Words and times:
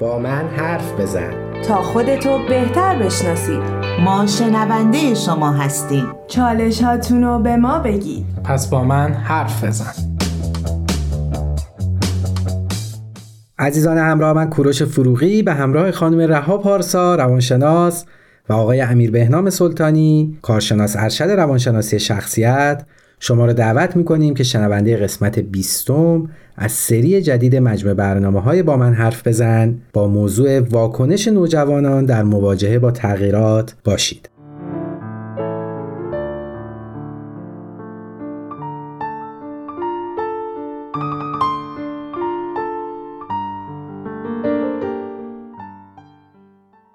با 0.00 0.18
من 0.18 0.48
حرف 0.48 1.00
بزن. 1.00 1.62
تا 1.62 1.82
خودتو 1.82 2.38
بهتر 2.48 2.98
بشناسید 2.98 3.60
ما 4.04 4.26
شنونده 4.26 5.14
شما 5.14 5.52
هستیم. 5.52 6.06
چالش 6.28 6.82
هاتونو 6.82 7.38
به 7.42 7.56
ما 7.56 7.78
بگید. 7.78 8.26
پس 8.44 8.70
با 8.70 8.84
من 8.84 9.12
حرف 9.12 9.64
بزن. 9.64 9.92
عزیزان 13.58 13.98
همراه 13.98 14.32
من 14.32 14.50
کوروش 14.50 14.82
فروغی 14.82 15.42
به 15.42 15.54
همراه 15.54 15.90
خانم 15.90 16.20
رها 16.20 16.58
پارسا 16.58 17.14
روانشناس 17.14 18.04
و 18.48 18.52
آقای 18.52 18.80
امیر 18.80 19.10
بهنام 19.10 19.50
سلطانی 19.50 20.38
کارشناس 20.42 20.96
ارشد 20.96 21.30
روانشناسی 21.30 21.98
شخصیت 21.98 22.84
شما 23.20 23.46
را 23.46 23.52
دعوت 23.52 23.96
می‌کنیم 23.96 24.34
که 24.34 24.44
شنونده 24.44 24.96
قسمت 24.96 25.38
بیستم 25.38 26.28
از 26.56 26.72
سری 26.72 27.22
جدید 27.22 27.56
مجموع 27.56 27.94
برنامه 27.94 28.40
های 28.40 28.62
با 28.62 28.76
من 28.76 28.94
حرف 28.94 29.26
بزن 29.26 29.78
با 29.92 30.08
موضوع 30.08 30.60
واکنش 30.60 31.28
نوجوانان 31.28 32.04
در 32.04 32.22
مواجهه 32.22 32.78
با 32.78 32.90
تغییرات 32.90 33.74
باشید. 33.84 34.28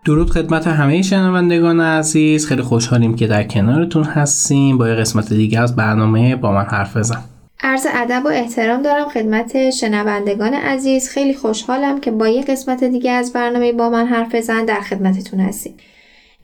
درود 0.06 0.30
خدمت 0.30 0.68
همه 0.68 1.02
شنوندگان 1.02 1.80
عزیز. 1.82 2.48
خیلی 2.48 2.62
خوشحالیم 2.62 3.16
که 3.16 3.28
در 3.28 3.44
کنارتون 3.44 4.04
هستیم. 4.04 4.78
با 4.78 4.88
یه 4.88 4.96
قسمت 4.96 5.34
دیگه 5.34 5.60
از 5.60 5.76
برنامه 5.76 6.36
با 6.36 6.52
من 6.52 6.66
حرف 6.66 6.98
بزن. 6.98 7.24
عرض 7.60 7.88
ادب 7.94 8.26
و 8.26 8.28
احترام 8.28 8.82
دارم 8.82 9.10
خدمت 9.10 9.70
شنوندگان 9.70 10.54
عزیز. 10.54 11.10
خیلی 11.10 11.34
خوشحالم 11.34 12.00
که 12.00 12.12
با 12.12 12.28
یه 12.28 12.42
قسمت 12.42 12.84
دیگه 12.84 13.12
از 13.12 13.34
برنامه 13.34 13.74
با 13.74 13.90
من 13.90 14.08
حرف 14.08 14.36
بزن 14.36 14.66
در 14.66 14.82
خدمتتون 14.82 15.40
هستیم. 15.40 15.74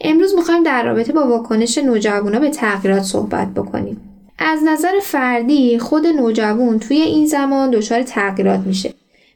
امروز 0.01 0.35
می‌خوایم 0.35 0.63
در 0.63 0.83
رابطه 0.83 1.13
با 1.13 1.27
واکنش 1.27 1.77
نوجوانا 1.77 2.39
به 2.39 2.49
تغییرات 2.49 3.03
صحبت 3.03 3.53
بکنیم. 3.53 3.97
از 4.39 4.59
نظر 4.67 4.93
فردی 5.01 5.79
خود 5.79 6.07
نوجوان 6.07 6.79
توی 6.79 6.97
این 6.97 7.25
زمان 7.27 7.71
دچار 7.71 8.03
تغییرات 8.03 8.59
میشه. 8.59 8.93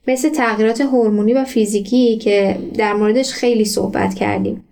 مثل 0.08 0.30
تغییرات 0.30 0.82
هورمونی 0.82 1.34
و 1.34 1.44
فیزیکی 1.44 2.18
که 2.18 2.58
در 2.78 2.94
موردش 2.94 3.34
خیلی 3.34 3.66
صحبت 3.66 4.14
کردیم. 4.14 4.66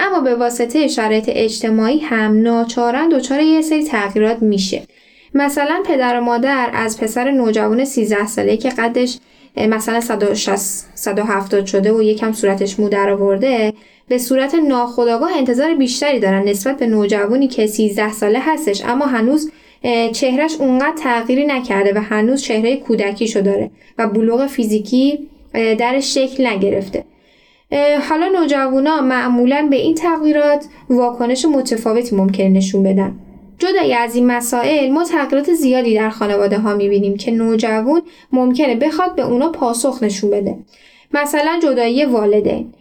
اما 0.00 0.20
به 0.20 0.34
واسطه 0.34 0.88
شرایط 0.88 1.24
اجتماعی 1.28 1.98
هم 1.98 2.42
ناچارن 2.42 3.08
دچار 3.08 3.40
یه 3.40 3.62
سری 3.62 3.84
تغییرات 3.84 4.42
میشه. 4.42 4.82
مثلا 5.34 5.82
پدر 5.86 6.20
و 6.20 6.24
مادر 6.24 6.70
از 6.74 7.00
پسر 7.00 7.30
نوجوان 7.30 7.84
13 7.84 8.26
ساله 8.26 8.56
که 8.56 8.68
قدش 8.68 9.18
مثلا 9.56 10.00
160 10.00 10.56
170 10.94 11.66
شده 11.66 11.92
و 11.92 12.02
یکم 12.02 12.32
صورتش 12.32 12.80
مو 12.80 12.88
در 12.88 13.10
آورده 13.10 13.72
به 14.08 14.18
صورت 14.18 14.54
ناخودآگاه 14.54 15.30
انتظار 15.36 15.74
بیشتری 15.74 16.20
دارن 16.20 16.48
نسبت 16.48 16.78
به 16.78 16.86
نوجوانی 16.86 17.48
که 17.48 17.66
13 17.66 18.12
ساله 18.12 18.38
هستش 18.42 18.84
اما 18.84 19.06
هنوز 19.06 19.50
چهرش 20.12 20.60
اونقدر 20.60 20.96
تغییری 20.96 21.46
نکرده 21.46 21.92
و 21.94 21.98
هنوز 21.98 22.42
چهره 22.42 22.76
کودکیشو 22.76 23.40
داره 23.40 23.70
و 23.98 24.08
بلوغ 24.08 24.46
فیزیکی 24.46 25.28
درش 25.52 26.14
شکل 26.14 26.46
نگرفته. 26.46 27.04
حالا 28.08 28.28
نوجوانا 28.28 29.00
معمولا 29.00 29.68
به 29.70 29.76
این 29.76 29.94
تغییرات 29.94 30.64
واکنش 30.90 31.44
متفاوتی 31.44 32.16
ممکن 32.16 32.44
نشون 32.44 32.82
بدن. 32.82 33.14
جدای 33.58 33.94
از 33.94 34.14
این 34.14 34.26
مسائل 34.26 34.90
ما 34.90 35.04
تغییرات 35.04 35.52
زیادی 35.52 35.94
در 35.94 36.10
خانواده 36.10 36.58
ها 36.58 36.74
می‌بینیم 36.74 37.16
که 37.16 37.30
نوجوان 37.30 38.02
ممکنه 38.32 38.74
بخواد 38.74 39.14
به 39.14 39.22
اونا 39.22 39.48
پاسخ 39.48 40.02
نشون 40.02 40.30
بده. 40.30 40.56
مثلا 41.14 41.60
جدایی 41.62 42.04
والدین 42.04 42.72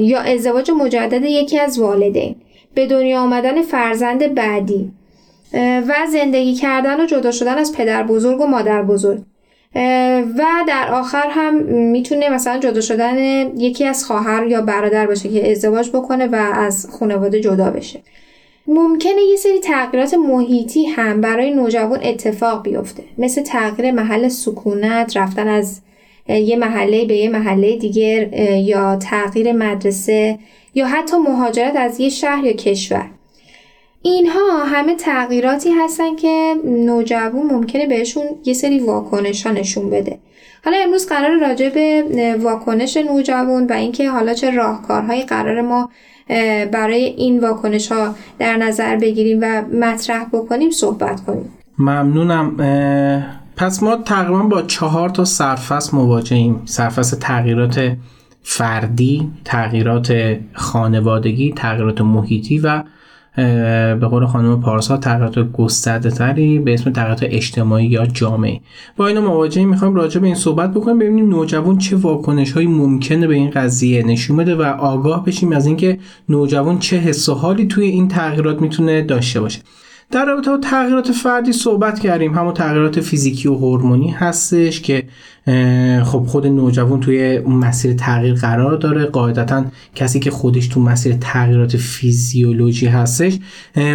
یا 0.00 0.20
ازدواج 0.20 0.70
مجدد 0.70 1.24
یکی 1.24 1.58
از 1.58 1.78
والدین. 1.78 2.36
به 2.74 2.86
دنیا 2.86 3.20
آمدن 3.20 3.62
فرزند 3.62 4.34
بعدی. 4.34 4.90
و 5.54 5.92
زندگی 6.12 6.54
کردن 6.54 7.00
و 7.00 7.06
جدا 7.06 7.30
شدن 7.30 7.58
از 7.58 7.72
پدر 7.72 8.02
بزرگ 8.02 8.40
و 8.40 8.46
مادر 8.46 8.82
بزرگ. 8.82 9.22
و 10.38 10.44
در 10.68 10.88
آخر 10.92 11.26
هم 11.30 11.54
می‌تونه 11.66 12.28
مثلا 12.28 12.58
جدا 12.58 12.80
شدن 12.80 13.16
یکی 13.56 13.84
از 13.84 14.04
خواهر 14.04 14.46
یا 14.46 14.62
برادر 14.62 15.06
باشه 15.06 15.28
که 15.28 15.50
ازدواج 15.50 15.90
بکنه 15.90 16.26
و 16.26 16.34
از 16.54 16.88
خانواده 16.98 17.40
جدا 17.40 17.70
بشه. 17.70 18.00
ممکنه 18.66 19.22
یه 19.30 19.36
سری 19.36 19.58
تغییرات 19.60 20.14
محیطی 20.14 20.84
هم 20.84 21.20
برای 21.20 21.54
نوجوان 21.54 22.00
اتفاق 22.02 22.62
بیفته. 22.62 23.04
مثل 23.18 23.42
تغییر 23.42 23.90
محل 23.90 24.28
سکونت 24.28 25.16
رفتن 25.16 25.48
از 25.48 25.80
یه 26.28 26.56
محله 26.56 27.04
به 27.04 27.16
یه 27.16 27.28
محله 27.28 27.76
دیگر 27.76 28.34
یا 28.58 28.96
تغییر 28.96 29.52
مدرسه 29.52 30.38
یا 30.74 30.86
حتی 30.86 31.16
مهاجرت 31.16 31.76
از 31.76 32.00
یه 32.00 32.08
شهر 32.08 32.44
یا 32.44 32.52
کشور. 32.52 33.06
اینها 34.02 34.64
همه 34.64 34.96
تغییراتی 34.96 35.70
هستن 35.70 36.16
که 36.16 36.54
نوجوان 36.64 37.46
ممکنه 37.50 37.86
بهشون 37.86 38.24
یه 38.44 38.54
سری 38.54 38.78
واکنش 38.78 39.46
نشون 39.46 39.90
بده. 39.90 40.18
حالا 40.64 40.76
امروز 40.76 41.06
قرار 41.06 41.38
راجع 41.40 41.68
به 41.68 42.04
واکنش 42.42 42.96
نوجوان 42.96 43.66
و 43.66 43.72
اینکه 43.72 44.10
حالا 44.10 44.34
چه 44.34 44.50
راهکارهایی 44.50 45.22
قرار 45.22 45.60
ما 45.60 45.90
برای 46.72 47.04
این 47.04 47.40
واکنش 47.40 47.92
ها 47.92 48.14
در 48.38 48.56
نظر 48.56 48.96
بگیریم 48.96 49.38
و 49.42 49.62
مطرح 49.62 50.24
بکنیم 50.24 50.70
صحبت 50.70 51.24
کنیم. 51.24 51.50
ممنونم. 51.78 52.56
پس 53.56 53.82
ما 53.82 53.96
تقریبا 53.96 54.42
با 54.42 54.62
چهار 54.62 55.08
تا 55.08 55.24
سرفصل 55.24 55.96
مواجهیم. 55.96 56.62
سرفصل 56.64 57.16
تغییرات 57.16 57.92
فردی 58.42 59.30
تغییرات 59.44 60.36
خانوادگی 60.52 61.52
تغییرات 61.56 62.00
محیطی 62.00 62.58
و 62.58 62.82
به 63.36 64.08
قول 64.10 64.26
خانم 64.26 64.60
پارسا 64.60 64.96
تغییرات 64.96 65.38
گسترده 65.38 66.10
تری 66.10 66.58
به 66.58 66.74
اسم 66.74 66.90
تغییرات 66.90 67.20
اجتماعی 67.22 67.86
یا 67.86 68.06
جامعه 68.06 68.60
با 68.96 69.06
اینا 69.06 69.20
مواجهیم 69.20 69.68
می‌خوایم 69.68 69.94
راجع 69.94 70.20
به 70.20 70.26
این 70.26 70.34
صحبت 70.34 70.70
بکنیم 70.70 70.98
ببینیم 70.98 71.28
نوجوان 71.28 71.78
چه 71.78 71.96
واکنش 71.96 72.52
هایی 72.52 72.66
ممکنه 72.66 73.26
به 73.26 73.34
این 73.34 73.50
قضیه 73.50 74.06
نشون 74.06 74.36
بده 74.36 74.54
و 74.54 74.62
آگاه 74.62 75.24
بشیم 75.24 75.52
از 75.52 75.66
اینکه 75.66 75.98
نوجوان 76.28 76.78
چه 76.78 76.96
حس 76.96 77.28
و 77.28 77.34
حالی 77.34 77.66
توی 77.66 77.84
این 77.84 78.08
تغییرات 78.08 78.62
می‌تونه 78.62 79.02
داشته 79.02 79.40
باشه. 79.40 79.60
در 80.10 80.24
رابطه 80.24 80.50
با 80.50 80.56
تغییرات 80.56 81.12
فردی 81.12 81.52
صحبت 81.52 81.98
کردیم. 81.98 82.34
همون 82.34 82.54
تغییرات 82.54 83.00
فیزیکی 83.00 83.48
و 83.48 83.54
هورمونی 83.54 84.10
هستش 84.10 84.80
که 84.80 85.04
خب 86.04 86.24
خود 86.26 86.46
نوجوان 86.46 87.00
توی 87.00 87.36
اون 87.36 87.56
مسیر 87.56 87.94
تغییر 87.94 88.34
قرار 88.34 88.76
داره. 88.76 89.04
قاعدتا 89.04 89.64
کسی 89.94 90.20
که 90.20 90.30
خودش 90.30 90.66
تو 90.66 90.80
مسیر 90.80 91.16
تغییرات 91.20 91.76
فیزیولوژی 91.76 92.86
هستش 92.86 93.38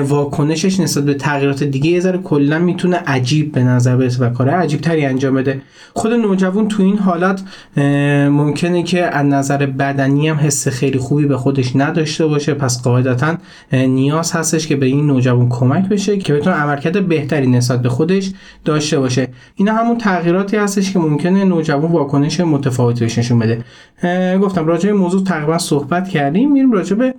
واکنشش 0.07 0.79
نسبت 0.79 1.03
به 1.03 1.13
تغییرات 1.13 1.63
دیگه 1.63 1.89
یه 1.89 1.99
ذره 1.99 2.17
کلا 2.17 2.59
می‌تونه 2.59 2.97
عجیب 2.97 3.51
به 3.51 3.63
نظر 3.63 3.95
برسه 3.97 4.25
و 4.25 4.29
کار 4.29 4.49
عجیب 4.49 4.81
تری 4.81 5.05
انجام 5.05 5.35
بده. 5.35 5.61
خود 5.93 6.13
نوجوان 6.13 6.67
تو 6.67 6.83
این 6.83 6.97
حالت 6.97 7.41
ممکنه 8.29 8.83
که 8.83 9.05
از 9.05 9.25
نظر 9.25 9.65
بدنی 9.65 10.29
هم 10.29 10.35
حس 10.35 10.67
خیلی 10.67 10.99
خوبی 10.99 11.25
به 11.25 11.37
خودش 11.37 11.75
نداشته 11.75 12.27
باشه. 12.27 12.53
پس 12.53 12.81
قاعدتا 12.83 13.37
نیاز 13.71 14.31
هستش 14.31 14.67
که 14.67 14.75
به 14.75 14.85
این 14.85 15.07
نوجوان 15.07 15.49
کمک 15.49 15.89
بشه 15.89 16.17
که 16.17 16.33
بتونه 16.33 16.55
عملکرد 16.55 17.07
بهتری 17.07 17.47
نسبت 17.47 17.81
به 17.81 17.89
خودش 17.89 18.31
داشته 18.65 18.99
باشه. 18.99 19.27
اینا 19.55 19.73
همون 19.73 19.97
تغییراتی 19.97 20.57
هستش 20.57 20.93
که 20.93 20.99
ممکنه 20.99 21.36
نوجوان 21.43 21.91
واکنش 21.91 22.39
متفاوتی 22.39 22.99
بهش 22.99 23.17
نشون 23.17 23.39
بده. 23.39 23.63
گفتم 24.37 24.65
راجع 24.65 24.91
به 24.91 24.97
موضوع 24.97 25.23
تقریبا 25.23 25.57
صحبت 25.57 26.09
کردیم. 26.09 26.51
میریم 26.51 26.71
راجع 26.71 26.95
به 26.95 27.13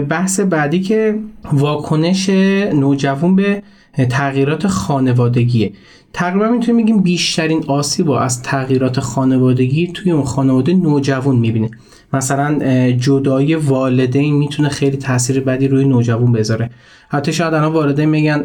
بحث 0.00 0.40
بعدی 0.40 0.80
که 0.80 1.18
واکنش 1.52 2.28
نوجوان 2.74 3.36
به 3.36 3.62
تغییرات 4.10 4.66
خانوادگیه. 4.66 5.72
تقریبا 6.12 6.48
می‌تونیم 6.48 6.84
بگیم 6.84 7.02
بیشترین 7.02 7.64
آسیب 7.66 8.10
از 8.10 8.42
تغییرات 8.42 9.00
خانوادگی 9.00 9.86
توی 9.86 10.12
اون 10.12 10.24
خانواده 10.24 10.74
نوجوان 10.74 11.36
می‌بینه. 11.36 11.70
مثلا 12.12 12.58
جدای 12.90 13.54
والدین 13.54 14.34
می‌تونه 14.34 14.68
خیلی 14.68 14.96
تاثیر 14.96 15.40
بدی 15.40 15.68
روی 15.68 15.84
نوجوان 15.84 16.32
بذاره. 16.32 16.70
حتی 17.08 17.32
شاید 17.32 17.54
الان 17.54 17.72
والدین 17.72 18.08
میگن 18.08 18.44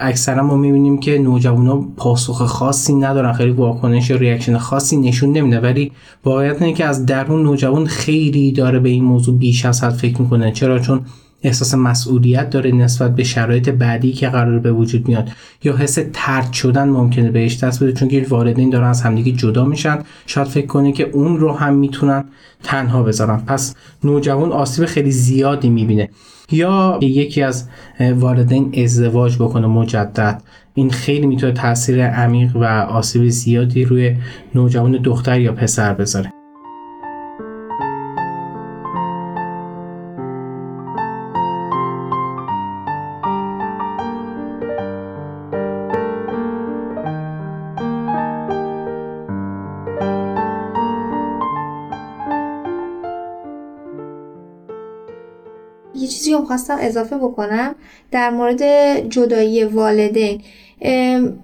اکثرا 0.00 0.42
ما 0.42 0.56
می‌بینیم 0.56 1.00
که 1.00 1.24
ها 1.44 1.84
پاسخ 1.96 2.42
خاصی 2.42 2.94
ندارن 2.94 3.32
خیلی 3.32 3.50
واکنش 3.50 4.10
یا 4.10 4.16
ریاکشن 4.16 4.58
خاصی 4.58 4.96
نشون 4.96 5.32
نمیده. 5.32 5.60
ولی 5.60 5.92
واقعیت 6.24 6.62
اینه 6.62 6.74
که 6.74 6.84
از 6.84 7.06
درون 7.06 7.42
نوجوان 7.42 7.86
خیلی 7.86 8.52
داره 8.52 8.78
به 8.78 8.88
این 8.88 9.04
موضوع 9.04 9.38
بیش 9.38 9.64
از 9.64 9.84
حد 9.84 9.92
فکر 9.92 10.22
می‌کنه. 10.22 10.52
چرا؟ 10.52 10.78
چون 10.78 11.00
احساس 11.42 11.74
مسئولیت 11.74 12.50
داره 12.50 12.72
نسبت 12.72 13.14
به 13.14 13.24
شرایط 13.24 13.68
بعدی 13.68 14.12
که 14.12 14.28
قرار 14.28 14.58
به 14.58 14.72
وجود 14.72 15.08
میاد. 15.08 15.28
یا 15.64 15.76
حس 15.76 15.98
ترد 16.12 16.52
شدن 16.52 16.88
ممکنه 16.88 17.30
بهش 17.30 17.64
دست 17.64 17.82
بده 17.82 17.92
چون 17.92 18.08
که 18.08 18.26
والدین 18.28 18.70
دارن 18.70 18.88
از 18.88 19.02
همدیگه 19.02 19.32
جدا 19.32 19.64
میشن. 19.64 19.98
شاید 20.26 20.48
فکر 20.48 20.66
کنه 20.66 20.92
که 20.92 21.10
اون 21.12 21.38
رو 21.38 21.52
هم 21.52 21.74
می‌تونن 21.74 22.24
تنها 22.62 23.02
بذارن. 23.02 23.36
پس 23.36 23.74
نوجوان 24.04 24.52
آسیب 24.52 24.84
خیلی 24.84 25.10
زیادی 25.10 25.68
می‌بینه. 25.68 26.08
یا 26.50 26.98
یکی 27.02 27.42
از 27.42 27.68
والدین 28.14 28.74
ازدواج 28.84 29.36
بکنه 29.36 29.66
مجدد. 29.66 30.42
این 30.74 30.90
خیلی 30.90 31.26
می‌تونه 31.26 31.52
تاثیر 31.52 32.06
عمیق 32.06 32.56
و 32.56 32.64
آسیب 32.64 33.28
زیادی 33.28 33.84
روی 33.84 34.16
نوجوان 34.54 34.92
دختر 34.92 35.40
یا 35.40 35.52
پسر 35.52 35.94
بذاره. 35.94 36.35
یه 56.46 56.58
چیزی 56.58 56.68
رو 56.68 56.78
خواستم 56.78 56.78
اضافه 56.80 57.16
بکنم 57.16 57.74
در 58.10 58.30
مورد 58.30 58.62
جدایی 59.08 59.64
والدین. 59.64 60.40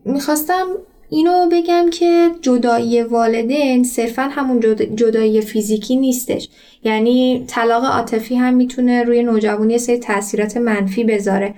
می‌خواستم 0.04 0.66
اینو 1.10 1.48
بگم 1.52 1.90
که 1.90 2.30
جدایی 2.42 3.02
والدین 3.02 3.84
صرفا 3.84 4.22
همون 4.22 4.60
جدایی 4.96 5.40
فیزیکی 5.40 5.96
نیستش. 5.96 6.48
یعنی 6.84 7.44
طلاق 7.46 7.84
عاطفی 7.84 8.34
هم 8.34 8.54
می‌تونه 8.54 9.02
روی 9.02 9.22
نوجوان 9.22 9.70
یه 9.70 9.78
سری 9.78 9.98
تاثیرات 9.98 10.56
منفی 10.56 11.04
بذاره. 11.04 11.54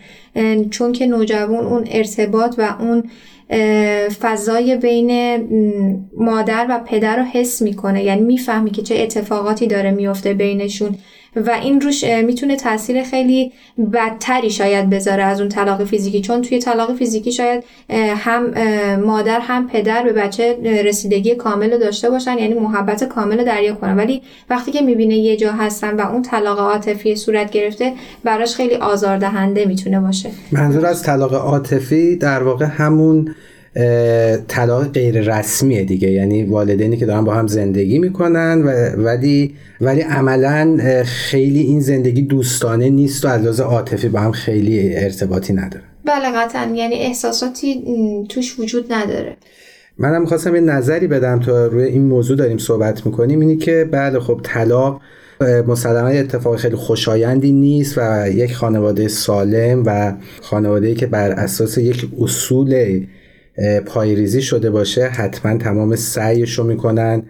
چون 0.70 0.93
که 0.93 1.06
نوجوان 1.06 1.67
اون 1.67 1.85
ارتباط 1.90 2.55
و 2.58 2.75
اون 2.81 3.02
فضای 4.20 4.76
بین 4.76 5.40
مادر 6.17 6.67
و 6.70 6.81
پدر 6.87 7.17
رو 7.17 7.23
حس 7.23 7.62
می‌کنه. 7.62 8.05
یعنی 8.05 8.20
می‌فهمی 8.20 8.70
که 8.70 8.82
چه 8.82 8.94
اتفاقاتی 8.94 9.67
داره 9.67 9.90
میفته 9.90 10.35
بینشون. 10.35 10.97
و 11.36 11.50
این 11.62 11.81
روش 11.81 12.04
می‌تونه 12.04 12.56
تاثیر 12.56 13.02
خیلی 13.02 13.52
بدتری 13.92 14.50
شاید 14.50 14.90
بذاره 14.90 15.22
از 15.22 15.40
اون 15.40 15.48
طلاق 15.48 15.84
فیزیکی 15.84 16.20
چون 16.20 16.42
توی 16.42 16.58
طلاق 16.58 16.96
فیزیکی 16.96 17.32
شاید 17.32 17.64
هم 18.16 18.54
مادر 18.96 19.40
هم 19.40 19.69
پدر 19.69 20.02
به 20.02 20.12
بچه 20.12 20.56
رسیدگی 20.84 21.34
کامل 21.34 21.72
رو 21.72 21.78
داشته 21.78 22.10
باشن 22.10 22.38
یعنی 22.38 22.54
محبت 22.54 23.04
کامل 23.04 23.38
رو 23.38 23.44
دریا 23.44 23.75
کنن. 23.75 23.96
ولی 23.96 24.22
وقتی 24.50 24.72
که 24.72 24.81
می‌بینه 24.81 25.16
یه 25.16 25.36
جا 25.36 25.52
هستن 25.52 25.96
و 25.96 26.00
اون 26.00 26.22
طلاق 26.22 26.58
عاطفی 26.58 27.16
صورت 27.16 27.50
گرفته 27.50 27.92
براش 28.25 28.54
خیلی 28.54 28.75
آزاردهنده 28.75 29.64
می‌تونه 29.64 30.00
باشه. 30.00 30.30
منظور 30.52 30.87
از 30.87 31.02
طلاق 31.02 31.34
عاطفی 31.34 32.16
در 32.16 32.42
واقع 32.42 32.64
همون 32.64 33.34
طلاق 34.48 34.92
غیر 34.92 35.37
رسمیه 35.37 35.84
دیگه. 35.84 36.10
یعنی 36.10 36.44
والدینی 36.44 36.96
که 36.96 37.06
دارن 37.06 37.25
با 37.25 37.34
هم 37.34 37.46
زندگی 37.46 37.98
می‌کنن 37.98 38.62
و 38.62 39.02
ولی 39.02 39.54
ولی 39.84 40.00
عملا 40.00 40.78
خیلی 41.04 41.60
این 41.60 41.81
زندگی 41.81 42.22
دوستانه 42.22 42.90
نیست 42.90 43.25
و 43.25 43.28
از 43.28 43.60
عاطفی 43.60 44.08
با 44.08 44.20
هم 44.20 44.32
خیلی 44.32 44.96
ارتباطی 44.96 45.52
نداره. 45.52 45.84
بله 46.04 46.32
قطعا. 46.36 46.75
یعنی 46.75 46.94
احساساتی 46.94 47.84
توش 48.28 48.60
وجود 48.60 48.92
نداره. 48.92 49.36
منم 49.98 50.20
می‌خواستم 50.20 50.54
یه 50.54 50.60
نظری 50.60 51.06
بدم. 51.06 51.40
تا 51.40 51.66
روی 51.66 51.84
این 51.84 52.02
موضوع 52.02 52.36
داریم 52.36 52.58
صحبت 52.58 53.06
می‌کنیم. 53.06 53.40
اینی 53.40 53.56
که 53.56 53.88
بله 53.90 54.20
خب 54.20 54.40
طلاق 54.42 55.00
مسلما 55.66 56.08
اتفاق 56.08 56.56
خیلی 56.56 56.76
خوشایندی 56.76 57.52
نیست 57.52 57.94
و 57.98 58.30
یک 58.30 58.54
خانواده 58.54 59.08
سالم 59.08 59.82
و 59.87 60.12
خانواده 60.42 60.94
که 60.94 61.06
بر 61.06 61.30
اساس 61.30 61.78
یک 61.78 62.08
اصول 62.20 63.00
پایریزی 63.87 64.42
شده 64.42 64.70
باشه 64.70 65.04
حتما 65.04 65.58
تمام 65.58 65.96
سعیش 65.96 66.58
رو 66.58 66.64
می‌کنن. 66.64 67.22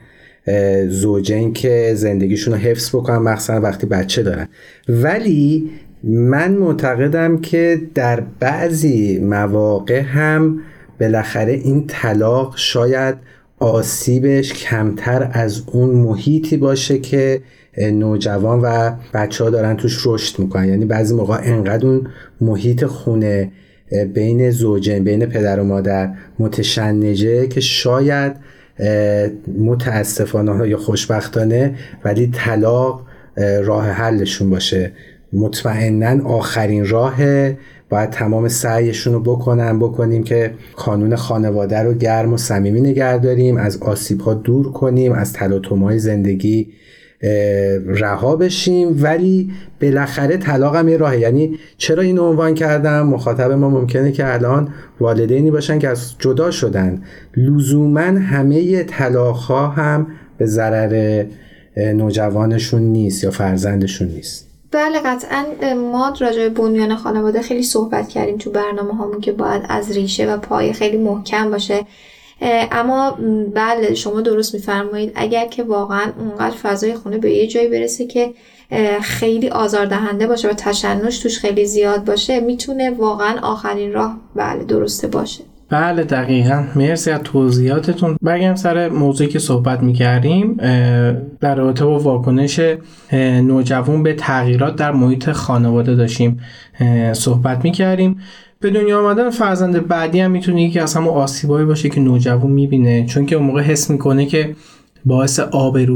زوجین 0.88 1.52
که 1.52 1.92
زندگیشون 1.94 2.54
رو 2.54 2.60
حفظ 2.60 2.88
بکنن 2.88 3.18
مخصوصا 3.18 3.60
وقتی 3.60 3.86
بچه 3.86 4.22
دارن. 4.22 4.48
ولی 4.88 5.70
من 6.02 6.52
معتقدم 6.52 7.40
که 7.40 7.80
در 7.94 8.22
بعضی 8.40 9.18
مواقع 9.18 10.00
هم 10.00 10.60
بالاخره 11.00 11.52
این 11.52 11.84
طلاق 11.86 12.54
شاید 12.56 13.14
آسیبش 13.58 14.52
کمتر 14.52 15.30
از 15.32 15.62
اون 15.66 15.90
محیطی 15.90 16.56
باشه 16.56 16.98
که 16.98 17.40
نوجوان 17.78 18.60
و 18.62 18.92
بچه 19.14 19.44
ها 19.44 19.50
دارن 19.50 19.76
توش 19.76 20.02
رشد 20.06 20.38
می‌کنن. 20.38 20.68
یعنی 20.68 20.84
بعضی 20.84 21.14
موقع 21.14 21.38
انقدر 21.42 21.86
اون 21.86 22.06
محیط 22.40 22.84
خونه 22.84 23.52
بین 24.14 24.50
زوجین 24.50 25.04
بین 25.04 25.26
پدر 25.26 25.60
و 25.60 25.64
مادر 25.64 26.14
متشنجه 26.38 27.46
که 27.46 27.60
شاید 27.60 28.32
متاسفانه 29.58 30.68
یا 30.68 30.76
خوشبختانه 30.76 31.74
ولی 32.04 32.30
طلاق 32.34 33.02
راه 33.62 33.88
حلشون 33.88 34.50
باشه. 34.50 34.92
مطمئنا 35.32 36.28
آخرین 36.28 36.88
راه 36.88 37.16
باید 37.88 38.10
تمام 38.10 38.48
سعیشون 38.48 39.12
رو 39.12 39.20
بکنن 39.20 39.78
بکنیم 39.78 40.24
که 40.24 40.54
کانون 40.76 41.16
خانواده 41.16 41.78
رو 41.78 41.94
گرم 41.94 42.32
و 42.32 42.36
صمیمی 42.36 42.80
نگه 42.80 43.18
داریم 43.18 43.56
از 43.56 43.82
آسیب 43.82 44.20
ها 44.20 44.34
دور 44.34 44.72
کنیم 44.72 45.12
از 45.12 45.32
تلاطم 45.32 45.98
زندگی 45.98 46.72
رها 47.86 48.36
بشیم 48.36 49.02
ولی 49.02 49.50
بالاخره 49.82 50.36
طلاق 50.36 50.76
هم 50.76 50.88
یه 50.88 50.96
راهه. 50.96 51.18
یعنی 51.18 51.58
چرا 51.78 52.02
این 52.02 52.18
عنوان 52.18 52.54
کردم؟ 52.54 53.06
مخاطب 53.06 53.52
ما 53.52 53.70
ممکنه 53.70 54.12
که 54.12 54.34
الان 54.34 54.68
والدینی 55.00 55.50
باشن 55.50 55.78
که 55.78 55.88
از 55.88 56.14
جدا 56.18 56.50
شدن. 56.50 57.02
لزوما 57.36 58.00
همه 58.00 58.82
طلاق 58.82 59.36
ها 59.36 59.66
هم 59.66 60.06
به 60.38 60.46
ضرر 60.46 61.24
نوجوانشون 61.76 62.82
نیست 62.82 63.24
یا 63.24 63.30
فرزندشون 63.30 64.08
نیست. 64.08 64.48
بله 64.70 65.00
قطعا 65.04 65.44
ما 65.74 66.14
راجع 66.20 66.48
بنیان 66.48 66.96
خانواده 66.96 67.42
خیلی 67.42 67.62
صحبت 67.62 68.08
کردیم 68.08 68.38
تو 68.38 68.50
برنامه 68.50 68.94
هامون 68.94 69.20
که 69.20 69.32
باید 69.32 69.62
از 69.68 69.92
ریشه 69.92 70.34
و 70.34 70.36
پایه 70.36 70.72
خیلی 70.72 70.96
محکم 70.96 71.50
باشه. 71.50 71.80
اما 72.72 73.18
بله 73.54 73.94
شما 73.94 74.20
درست 74.20 74.54
میفرمایید. 74.54 75.12
اگر 75.14 75.46
که 75.46 75.62
واقعا 75.62 76.12
اونقدر 76.18 76.56
فضای 76.62 76.94
خونه 76.94 77.18
به 77.18 77.30
یه 77.30 77.46
جایی 77.46 77.68
برسه 77.68 78.06
که 78.06 78.30
خیلی 79.02 79.48
آزاردهنده 79.48 80.26
باشه 80.26 80.48
و 80.48 80.52
تشنج 80.52 81.22
توش 81.22 81.38
خیلی 81.38 81.66
زیاد 81.66 82.04
باشه 82.04 82.40
می‌تونه 82.40 82.90
واقعا 82.90 83.40
آخرین 83.42 83.92
راه 83.92 84.16
بله 84.34 84.64
درسته 84.64 85.06
باشه. 85.06 85.44
بله 85.68 86.02
دقیقا. 86.02 86.64
مرسی 86.76 87.10
از 87.10 87.20
توضیحاتتون. 87.24 88.16
بگم 88.26 88.54
سر 88.54 88.88
موضوعی 88.88 89.30
که 89.30 89.38
صحبت 89.38 89.82
می‌کردیم 89.82 90.56
در 91.40 91.54
رابطه 91.54 91.84
با 91.84 91.98
واکنش 91.98 92.60
نوجوان 93.42 94.02
به 94.02 94.12
تغییرات 94.12 94.76
در 94.76 94.92
محیط 94.92 95.30
خانواده 95.30 95.94
داشتیم 95.94 96.40
صحبت 97.12 97.64
می‌کردیم. 97.64 98.20
به 98.64 98.70
دنیا 98.70 99.00
آمدن 99.00 99.30
فرزند 99.30 99.88
بعدی 99.88 100.20
هم 100.20 100.30
می‌تونه 100.30 100.62
یکی 100.62 100.78
از 100.78 100.94
همون 100.94 101.14
آسیبایی 101.14 101.66
باشه 101.66 101.88
که 101.88 102.00
نوجوان 102.00 102.50
می‌بینه. 102.50 103.06
چون 103.06 103.26
که 103.26 103.36
اون 103.36 103.46
موقع 103.46 103.62
حس 103.62 103.90
می‌کنه 103.90 104.26
که 104.26 104.56
باعث 105.04 105.40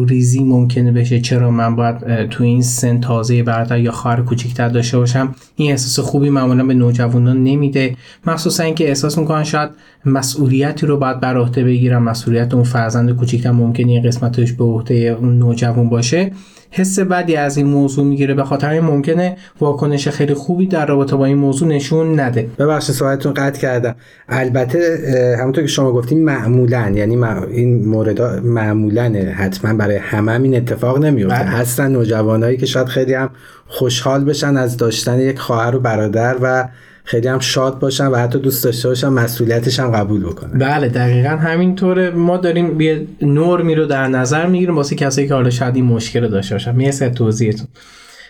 ریزی 0.08 0.44
ممکنه 0.44 0.92
بشه. 0.92 1.20
چرا 1.20 1.50
من 1.50 1.76
باید 1.76 2.28
تو 2.28 2.44
این 2.44 2.62
سن 2.62 3.00
تازه 3.00 3.42
برادر 3.42 3.78
یا 3.80 3.92
خواهر 3.92 4.20
کوچیکتر 4.20 4.68
داشته 4.68 4.98
باشم؟ 4.98 5.34
این 5.56 5.70
احساس 5.70 6.06
خوبی 6.06 6.30
معمولا 6.30 6.64
به 6.64 6.74
نوجوانان 6.74 7.44
نمیده. 7.44 7.96
مخصوصا 8.26 8.62
اینکه 8.62 8.88
احساس 8.88 9.18
می‌کنن 9.18 9.44
شاید 9.44 9.70
مسئولیتی 10.04 10.86
رو 10.86 10.96
باید 10.96 11.20
بر 11.20 11.36
عهده 11.36 11.64
بگیرم 11.64 12.02
مسئولیت 12.02 12.54
اون 12.54 12.64
فرزند 12.64 13.16
کوچیکتر 13.16 13.50
ممکنه 13.50 13.92
یه 13.92 14.02
قسمتش 14.02 14.52
به 14.52 14.64
عهده 14.64 15.16
اون 15.20 15.38
نوجوان 15.38 15.88
باشه. 15.88 16.32
حس 16.70 16.98
بدی 16.98 17.36
از 17.36 17.56
این 17.56 17.66
موضوع 17.66 18.04
می‌گیره. 18.04 18.34
به 18.34 18.44
خاطر 18.44 18.70
این 18.70 18.84
ممکنه 18.84 19.36
واکنش 19.60 20.08
خیلی 20.08 20.34
خوبی 20.34 20.66
در 20.66 20.86
رابطه 20.86 21.16
با 21.16 21.24
این 21.24 21.36
موضوع 21.36 21.68
نشون 21.68 22.20
نده. 22.20 22.48
ببخشید 22.58 22.94
صحبتتون 22.94 23.34
قطع 23.34 23.60
کردم. 23.60 23.94
البته 24.28 25.36
همونطور 25.40 25.64
که 25.64 25.70
شما 25.70 25.92
گفتیم 25.92 26.24
معمولا 26.24 26.92
یعنی 26.94 27.24
این 27.24 27.88
مورد 27.88 28.22
معمولا 28.44 29.02
حتما 29.36 29.74
برای 29.74 29.96
همه 29.96 30.32
هم 30.32 30.42
این 30.42 30.56
اتفاق 30.56 30.98
نمیفته 30.98 31.34
بله. 31.34 31.46
هستن 31.46 31.92
نوجوانایی 31.92 32.56
که 32.56 32.66
شاید 32.66 32.86
خیلی 32.86 33.14
هم 33.14 33.30
خوشحال 33.66 34.24
بشن 34.24 34.56
از 34.56 34.76
داشتن 34.76 35.18
یک 35.20 35.38
خواهر 35.38 35.76
و 35.76 35.80
برادر 35.80 36.36
و 36.42 36.68
خیلی 37.08 37.28
هم 37.28 37.38
شاد 37.38 37.78
باشن 37.78 38.06
و 38.06 38.16
حتی 38.16 38.38
دوست 38.38 38.64
داشته 38.64 38.88
باشن 38.88 39.08
مسئولیتش 39.08 39.80
هم 39.80 39.90
قبول 39.90 40.24
بکنن 40.24 40.58
بله 40.58 40.88
دقیقا 40.88 41.28
همینطوره. 41.28 42.10
ما 42.10 42.36
داریم 42.36 42.80
یه 42.80 43.06
نرمی 43.22 43.74
رو 43.74 43.86
در 43.86 44.08
نظر 44.08 44.46
می‌گیریم 44.46 44.76
واسه 44.76 44.96
کسایی 44.96 45.28
که 45.28 45.34
حالا 45.34 45.50
شاید 45.50 45.76
این 45.76 45.84
مشکل 45.84 46.22
رو 46.22 46.28
داشته 46.28 46.54
باشن. 46.54 46.74
می‌رسه 46.74 47.10
توضیحتون. 47.10 47.66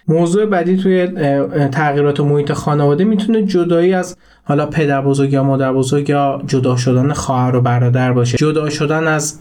موضوع 0.09 0.47
بعدی 0.47 0.77
توی 0.77 1.07
تغییرات 1.73 2.21
محیط 2.21 2.53
خانواده 2.53 3.05
می‌تونه 3.05 3.43
جدایی 3.43 3.95
از 3.95 4.17
حالا 4.45 4.67
پدر 4.67 5.03
بزرگ 5.03 5.33
یا 5.33 5.45
مادر 5.45 5.73
بزرگ 5.73 6.11
یا 6.11 6.43
جدا 6.47 6.77
شدن 6.77 7.13
خواهر 7.13 7.57
و 7.57 7.61
برادر 7.61 8.13
باشه. 8.13 8.39
جدا 8.39 8.71
شدن 8.71 9.07
از 9.07 9.39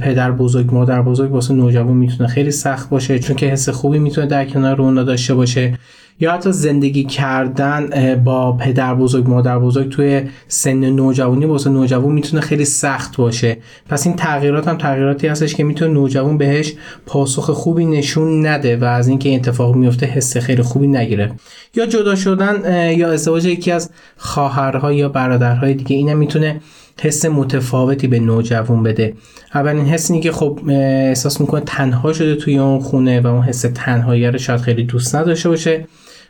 پدر 0.00 0.30
بزرگ 0.30 0.74
مادر 0.74 1.02
بزرگ 1.02 1.32
واسه 1.32 1.54
نوجوان 1.54 1.96
می‌تونه 1.96 2.28
خیلی 2.28 2.50
سخت 2.50 2.90
باشه 2.90 3.18
چون 3.18 3.36
که 3.36 3.46
حس 3.46 3.68
خوبی 3.68 3.98
می‌تونه 3.98 4.26
در 4.26 4.44
کنار 4.44 4.82
اونا 4.82 5.02
داشته 5.02 5.34
باشه. 5.34 5.78
یا 6.20 6.32
حتی 6.32 6.52
زندگی 6.52 7.04
کردن 7.04 8.14
با 8.24 8.52
پدر 8.52 8.94
بزرگ 8.94 9.28
مادر 9.28 9.58
بزرگ 9.58 9.88
توی 9.88 10.22
سن 10.48 10.90
نوجوانی 10.90 11.44
واسه 11.44 11.70
نوجوان 11.70 12.12
می‌تونه 12.12 12.42
خیلی 12.42 12.64
سخت 12.64 13.16
باشه. 13.16 13.56
پس 13.88 14.06
این 14.06 14.16
تغییرات 14.16 14.68
هم 14.68 14.76
تغییراتی 14.76 15.26
هستش 15.26 15.54
که 15.54 15.64
می‌تونه 15.64 15.92
نوجوان 15.94 16.38
بهش 16.38 16.74
پاسخ 17.06 17.50
خوبی 17.50 17.84
نشون 17.84 18.46
نده 18.46 18.76
و 18.76 18.84
از 18.84 19.08
اینکه 19.08 19.28
این 19.28 19.38
اتفاق 19.38 19.74
میفته 19.76 20.06
حس 20.06 20.36
خیلی 20.36 20.62
خوبی 20.62 20.86
نگیره. 20.86 21.32
یا 21.74 21.86
جدا 21.86 22.14
شدن 22.14 22.92
یا 22.92 23.12
ازدواج 23.12 23.44
یکی 23.44 23.70
از 23.70 23.90
خواهرها 24.16 24.92
یا 24.92 25.08
برادرهای 25.08 25.74
دیگه 25.74 25.96
اینم 25.96 26.18
می‌تونه 26.18 26.60
حس 27.02 27.24
متفاوتی 27.24 28.06
به 28.06 28.20
نوجوان 28.20 28.82
بده. 28.82 29.14
اولین 29.54 29.84
حس 29.84 30.10
اینه 30.10 30.22
که 30.22 30.32
خب 30.32 30.60
احساس 30.68 31.40
می‌کنه 31.40 31.60
تنها 31.60 32.12
شده 32.12 32.34
توی 32.34 32.58
اون 32.58 32.80
خونه 32.80 33.20
و 33.20 33.26
اون 33.26 33.42
حس 33.42 33.64
تنهایی 33.74 34.26
رو 34.26 34.38
شاید 34.38 34.60
خیلی 34.60 34.84
دوست 34.84 35.14
نداشته 35.14 35.48
باشه. 35.48 35.86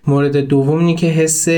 مورد 0.06 0.36
دوم 0.36 0.78
اینه 0.78 0.94
که 0.94 1.06
حس 1.06 1.48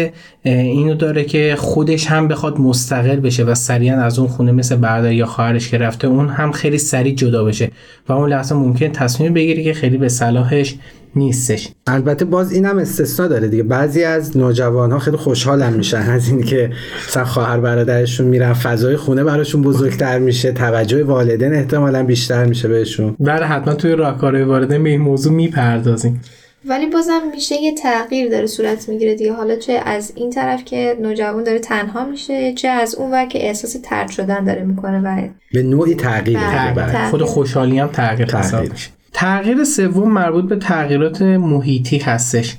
اینو 0.44 0.94
داره 0.94 1.24
که 1.24 1.54
خودش 1.58 2.06
هم 2.06 2.28
بخواد 2.28 2.60
مستقل 2.60 3.16
بشه 3.16 3.44
و 3.44 3.54
سریعا 3.54 4.00
از 4.00 4.18
اون 4.18 4.28
خونه 4.28 4.52
مثل 4.52 4.76
برادر 4.76 5.12
یا 5.12 5.26
خواهرش 5.26 5.68
که 5.68 5.78
رفته 5.78 6.08
اون 6.08 6.28
هم 6.28 6.52
خیلی 6.52 6.78
سریع 6.78 7.14
جدا 7.14 7.44
بشه 7.44 7.70
و 8.08 8.12
اون 8.12 8.30
لحظه 8.30 8.54
ممکن 8.54 8.88
تصمیم 8.88 9.34
بگیره 9.34 9.64
که 9.64 9.74
خیلی 9.74 9.96
به 9.96 10.08
صلاحش 10.08 10.74
نیستش. 11.16 11.68
البته 11.86 12.24
باز 12.24 12.52
اینم 12.52 12.78
استثنا 12.78 13.28
داره 13.28 13.48
دیگه. 13.48 13.62
بعضی 13.62 14.04
از 14.04 14.36
نوجوان 14.36 14.92
ها 14.92 14.98
خیلی 14.98 15.16
خوشحالم 15.16 15.72
میشن 15.72 15.96
از 15.96 16.28
اینکه 16.28 16.70
مثلا 17.08 17.24
خواهر 17.24 17.60
برادرشون 17.60 18.26
میرن 18.26 18.52
فضای 18.52 18.96
خونه 18.96 19.24
براشون 19.24 19.62
بزرگتر 19.62 20.18
میشه 20.18 20.52
توجه 20.52 21.04
والدین 21.04 21.54
احتمالا 21.54 22.02
بیشتر 22.02 22.44
میشه 22.44 22.68
بهشون. 22.68 23.16
بله 23.20 23.46
حتما 23.46 23.74
توی 23.74 23.92
راهکارهای 23.92 24.44
والدین 24.44 24.82
به 24.82 24.90
این 24.90 25.00
موضوع 25.00 25.32
می‌پردازیم. 25.32 26.20
ولی 26.64 26.86
بازم 26.86 27.20
میشه 27.34 27.54
یه 27.54 27.74
تغییر 27.74 28.30
داره 28.30 28.46
صورت 28.46 28.88
می‌گیره 28.88 29.14
دیگه 29.14 29.32
حالا 29.32 29.56
چه 29.56 29.72
از 29.72 30.12
این 30.14 30.30
طرف 30.30 30.64
که 30.64 30.96
نوجوان 31.00 31.44
داره 31.44 31.58
تنها 31.58 32.04
میشه 32.04 32.52
چه 32.52 32.68
از 32.68 32.94
اون 32.94 33.10
ور 33.10 33.26
که 33.26 33.46
احساس 33.46 33.76
ترد 33.82 34.10
شدن 34.10 34.44
داره 34.44 34.62
می‌کنه 34.62 35.00
و 35.00 35.28
به 35.52 35.62
نوعی 35.62 35.94
تغییر 35.94 36.38
بله، 36.38 36.74
داره 36.74 36.92
تغییر. 36.92 37.10
خود 37.10 37.22
خوشحالی 37.22 37.78
هم 37.78 37.88
تغییر 37.88 38.28
تغییر. 38.28 38.72
تغییر 39.12 39.64
سوم 39.64 40.12
مربوط 40.12 40.44
به 40.44 40.56
تغییرات 40.56 41.22
محیطی 41.22 41.98
هستش 41.98 42.56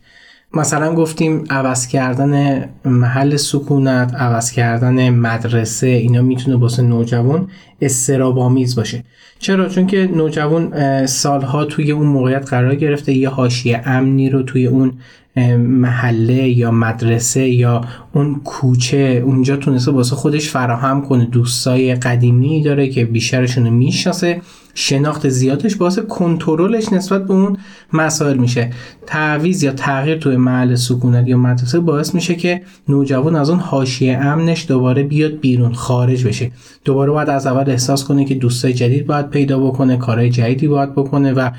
مثلا 0.55 0.93
گفتیم 0.95 1.43
عوض 1.49 1.87
کردن 1.87 2.65
محل 2.85 3.35
سکونت 3.35 4.13
عوض 4.15 4.51
کردن 4.51 5.09
مدرسه 5.09 5.87
اینا 5.87 6.21
می‌تونه 6.21 6.57
واسه 6.57 6.83
نوجوان 6.83 7.47
استرابامیز 7.81 8.75
باشه. 8.75 9.03
چرا؟ 9.39 9.69
چون 9.69 9.87
که 9.87 10.09
نوجوان 10.15 11.05
سالها 11.05 11.65
توی 11.65 11.91
اون 11.91 12.07
موقعیت 12.07 12.49
قرار 12.49 12.75
گرفته 12.75 13.13
یه 13.13 13.29
حاشیه 13.29 13.81
امنی 13.85 14.29
رو 14.29 14.43
توی 14.43 14.67
اون 14.67 14.91
محله 15.57 16.49
یا 16.49 16.71
مدرسه 16.71 17.49
یا 17.49 17.81
اون 18.13 18.41
کوچه 18.43 19.21
اونجا 19.25 19.57
تونسته 19.57 19.91
واسه 19.91 20.15
خودش 20.15 20.49
فراهم 20.49 21.01
کنه. 21.01 21.25
دوستای 21.25 21.95
قدیمی 21.95 22.61
داره 22.61 22.89
که 22.89 23.05
بیشترشون 23.05 23.65
رو 23.65 23.71
می‌شناسه. 23.71 24.41
شناخت 24.73 25.29
زیادش 25.29 25.75
باعث 25.75 25.99
کنترلش 25.99 26.93
نسبت 26.93 27.27
به 27.27 27.33
اون 27.33 27.57
مسائل 27.93 28.37
میشه. 28.37 28.71
تعویض 29.07 29.63
یا 29.63 29.71
تغییر 29.71 30.17
توی 30.17 30.37
محل 30.37 30.75
سکونت 30.75 31.27
یا 31.27 31.37
مدرسه 31.37 31.79
باعث 31.79 32.15
میشه 32.15 32.35
که 32.35 32.61
نوجوان 32.89 33.35
از 33.35 33.49
اون 33.49 33.59
حاشیه 33.59 34.17
امنش 34.17 34.65
دوباره 34.67 35.03
بیاد 35.03 35.39
بیرون 35.39 35.73
خارج 35.73 36.27
بشه. 36.27 36.51
دوباره 36.85 37.11
باید 37.11 37.29
از 37.29 37.47
اول 37.47 37.69
احساس 37.69 38.03
کنه 38.03 38.25
که 38.25 38.35
دوستای 38.35 38.73
جدید 38.73 39.07
باید 39.07 39.29
پیدا 39.29 39.59
بکنه 39.59 39.97
کارهای 39.97 40.29
جدیدی 40.29 40.67
باید 40.67 40.91
بکنه 40.91 41.33
و 41.33 41.49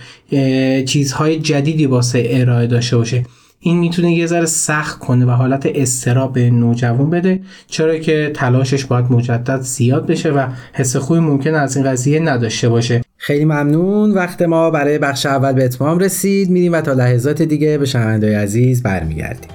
چیزهای 0.85 1.39
جدیدی 1.39 1.87
واسه 1.87 2.27
ارائه 2.31 2.67
داشته 2.67 2.97
باشه. 2.97 3.25
این 3.61 3.79
می‌تونه 3.79 4.15
یه 4.15 4.27
ذره 4.27 4.47
سخت 4.47 4.99
کنه 4.99 5.27
و 5.27 5.31
حالت 5.31 5.67
استراب 5.75 6.33
به 6.33 6.51
نوجوان 6.51 7.11
بده 7.11 7.41
چرا 7.67 7.99
که 7.99 8.31
تلاشش 8.35 8.85
باید 8.85 9.13
مجدد 9.13 9.61
زیاد 9.61 10.07
بشه 10.07 10.31
و 10.31 10.47
حس 10.73 10.97
خوبی 10.97 11.21
ممکن 11.21 11.55
از 11.55 11.77
این 11.77 11.87
قضیه 11.87 12.21
نداشته 12.21 12.69
باشه. 12.69 13.04
خیلی 13.27 13.45
ممنون. 13.45 14.11
وقت 14.11 14.43
ما 14.43 14.71
برای 14.71 14.99
بخش 14.99 15.27
اول 15.27 15.53
به 15.53 15.65
اتمام 15.65 15.99
رسید. 15.99 16.51
میریم 16.51 16.73
و 16.73 16.81
تا 16.81 16.93
لحظات 16.93 17.43
دیگه 17.43 17.79
به 17.79 17.87
شنوندههای 17.87 18.35
عزیز 18.35 18.83
برمیگردیم. 18.83 19.51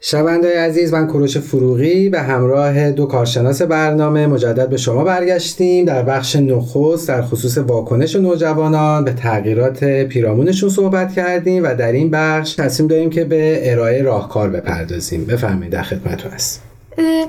شنوندههای 0.00 0.56
عزیز 0.56 0.92
من 0.92 1.06
کوروش 1.06 1.38
فروغی 1.38 2.08
به 2.08 2.20
همراه 2.20 2.90
دو 2.90 3.06
کارشناس 3.06 3.62
برنامه 3.62 4.26
مجدد 4.26 4.68
به 4.68 4.76
شما 4.76 5.04
برگشتیم. 5.04 5.84
در 5.84 6.02
بخش 6.02 6.36
نخست 6.36 7.08
در 7.08 7.22
خصوص 7.22 7.58
واکنش 7.58 8.16
نوجوانان 8.16 9.04
به 9.04 9.12
تغییرات 9.12 9.84
پیرامونشون 9.84 10.68
صحبت 10.68 11.12
کردیم 11.12 11.64
و 11.64 11.74
در 11.74 11.92
این 11.92 12.10
بخش 12.10 12.54
تصمیم 12.54 12.88
داریم 12.88 13.10
که 13.10 13.24
به 13.24 13.72
ارائه 13.72 14.02
راهکار 14.02 14.50
بپردازیم. 14.50 15.24
بفرمایید 15.24 15.72
در 15.72 15.82
خدمتتون 15.82 16.30
هستیم 16.30 16.65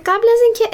قبل 0.06 0.28
از 0.34 0.40
اینکه 0.44 0.70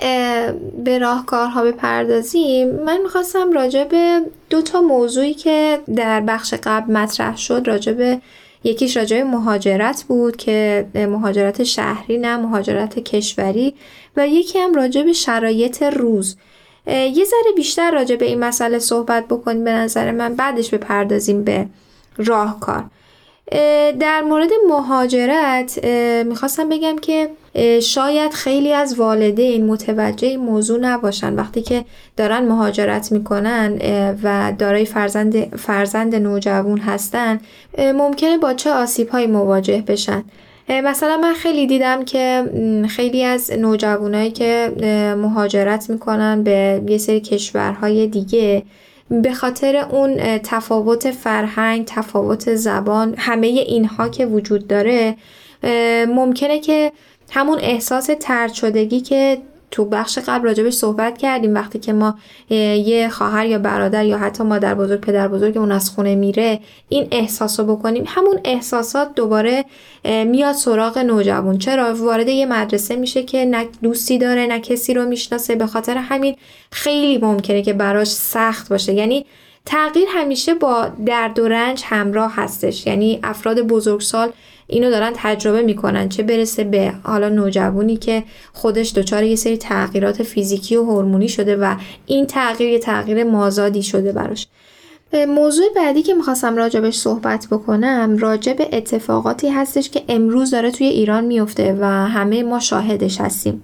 به 0.83 0.97
راهکارها 0.97 1.63
بپردازیم 1.63 2.69
من 2.69 3.01
می‌خواستم 3.01 3.51
راجع 3.51 3.83
به 3.83 4.21
دو 4.49 4.61
تا 4.61 4.81
موضوعی 4.81 5.33
که 5.33 5.79
در 5.95 6.21
بخش 6.21 6.53
قبل 6.63 6.93
مطرح 6.93 7.37
شد 7.37 7.63
راجع 7.65 7.91
به 7.91 8.21
یکیش 8.63 8.97
راجع 8.97 9.17
به 9.17 9.23
مهاجرت 9.23 10.03
بود 10.07 10.35
که 10.35 10.85
مهاجرت 10.95 11.63
شهری 11.63 12.17
نه 12.17 12.37
مهاجرت 12.37 12.99
کشوری 12.99 13.75
و 14.15 14.27
یکی 14.27 14.59
هم 14.59 14.73
راجع 14.73 15.03
به 15.03 15.13
شرایط 15.13 15.83
روز. 15.83 16.37
یه 16.87 17.25
ذره 17.25 17.51
بیشتر 17.55 17.91
راجع 17.91 18.15
به 18.15 18.25
این 18.25 18.39
مسئله 18.39 18.79
صحبت 18.79 19.27
بکنیم 19.27 19.63
به 19.63 19.71
نظر 19.71 20.11
من 20.11 20.35
بعدش 20.35 20.69
بپردازیم 20.69 21.43
به 21.43 21.65
راهکار. 22.17 22.85
اه، 23.51 23.91
در 23.91 24.21
مورد 24.21 24.49
مهاجرت 24.69 25.85
می‌خواستم 26.25 26.69
بگم 26.69 26.97
که 26.97 27.29
شاید 27.81 28.33
خیلی 28.33 28.73
از 28.73 28.99
والدین 28.99 29.65
متوجه 29.65 30.27
این 30.27 30.39
موضوع 30.39 30.79
نباشن. 30.79 31.35
وقتی 31.35 31.61
که 31.61 31.85
دارن 32.17 32.45
مهاجرت 32.45 33.11
می‌کنن 33.11 33.79
و 34.23 34.53
دارای 34.59 34.85
فرزند, 34.85 35.55
فرزند 35.55 36.15
نوجوان 36.15 36.77
هستن 36.77 37.39
ممکنه 37.77 38.37
با 38.37 38.53
چه 38.53 38.71
آسیب 38.71 39.09
هایی 39.09 39.27
مواجه 39.27 39.83
بشن. 39.87 40.23
مثلا 40.69 41.17
من 41.17 41.33
خیلی 41.33 41.67
دیدم 41.67 42.05
که 42.05 42.43
خیلی 42.89 43.23
از 43.23 43.51
نوجوانایی 43.51 44.31
که 44.31 44.71
مهاجرت 45.17 45.89
می‌کنن 45.89 46.43
به 46.43 46.81
یه 46.87 46.97
سری 46.97 47.21
کشورهای 47.21 48.07
دیگه 48.07 48.63
به 49.09 49.33
خاطر 49.33 49.75
اون 49.91 50.37
تفاوت 50.37 51.11
فرهنگ، 51.11 51.85
تفاوت 51.85 52.55
زبان، 52.55 53.15
همه 53.17 53.47
اینها 53.47 54.09
که 54.09 54.25
وجود 54.25 54.67
داره 54.67 55.15
ممکنه 56.07 56.59
که 56.59 56.91
همون 57.31 57.59
احساس 57.61 58.09
ترد 58.19 58.53
شدگی 58.53 59.01
که 59.01 59.37
تو 59.71 59.85
بخش 59.85 60.19
قبل 60.27 60.45
راجبش 60.45 60.73
صحبت 60.73 61.17
کردیم 61.17 61.53
وقتی 61.55 61.79
که 61.79 61.93
ما 61.93 62.15
یه 62.49 63.09
خواهر 63.09 63.45
یا 63.45 63.59
برادر 63.59 64.05
یا 64.05 64.17
حتی 64.17 64.43
مادر 64.43 64.75
بزرگ 64.75 64.99
پدر 64.99 65.27
بزرگمون 65.27 65.71
از 65.71 65.89
خونه 65.89 66.15
میره 66.15 66.59
این 66.89 67.07
احساس 67.11 67.59
رو 67.59 67.75
بکنیم. 67.75 68.03
همون 68.07 68.39
احساسات 68.43 69.15
دوباره 69.15 69.65
میاد 70.05 70.55
سراغ 70.55 70.97
نوجوان. 70.97 71.57
چرا؟ 71.57 71.95
وارد 71.95 72.27
یه 72.27 72.45
مدرسه 72.45 72.95
میشه 72.95 73.23
که 73.23 73.45
نه 73.45 73.67
دوستی 73.81 74.17
داره 74.17 74.45
نه 74.47 74.59
کسی 74.59 74.93
رو 74.93 75.05
می‌شناسه. 75.05 75.55
به 75.55 75.67
خاطر 75.67 75.97
همین 75.97 76.35
خیلی 76.71 77.17
ممکنه 77.17 77.61
که 77.61 77.73
براش 77.73 78.07
سخت 78.07 78.69
باشه. 78.69 78.93
یعنی 78.93 79.25
تغییر 79.65 80.07
همیشه 80.09 80.53
با 80.53 80.87
درد 81.05 81.39
و 81.39 81.47
رنج 81.47 81.81
همراه 81.85 82.33
هستش. 82.35 82.87
یعنی 82.87 83.19
افراد 83.23 83.61
بزرگسال 83.61 84.29
اینو 84.67 84.89
دارن 84.89 85.11
تجربه 85.15 85.61
می‌کنن. 85.61 86.09
چه 86.09 86.23
برسه 86.23 86.63
به 86.63 86.93
حالا 87.03 87.29
نوجوانی 87.29 87.97
که 87.97 88.23
خودش 88.53 88.93
دچار 88.93 89.23
یه 89.23 89.35
سری 89.35 89.57
تغییرات 89.57 90.23
فیزیکی 90.23 90.75
و 90.75 90.83
هورمونی 90.83 91.29
شده 91.29 91.55
و 91.55 91.75
این 92.05 92.25
تغییر 92.25 92.69
یه 92.69 92.79
تغییر 92.79 93.23
مازادی 93.23 93.83
شده 93.83 94.11
براش. 94.11 94.47
موضوع 95.27 95.65
بعدی 95.75 96.01
که 96.01 96.13
می‌خواستم 96.13 96.55
راجبش 96.55 96.95
صحبت 96.95 97.47
بکنم 97.51 98.17
راجب 98.19 98.55
اتفاقاتی 98.71 99.49
هستش 99.49 99.89
که 99.89 100.03
امروز 100.09 100.51
داره 100.51 100.71
توی 100.71 100.87
ایران 100.87 101.25
میفته 101.25 101.77
و 101.79 101.85
همه 101.85 102.43
ما 102.43 102.59
شاهدش 102.59 103.21
هستیم. 103.21 103.63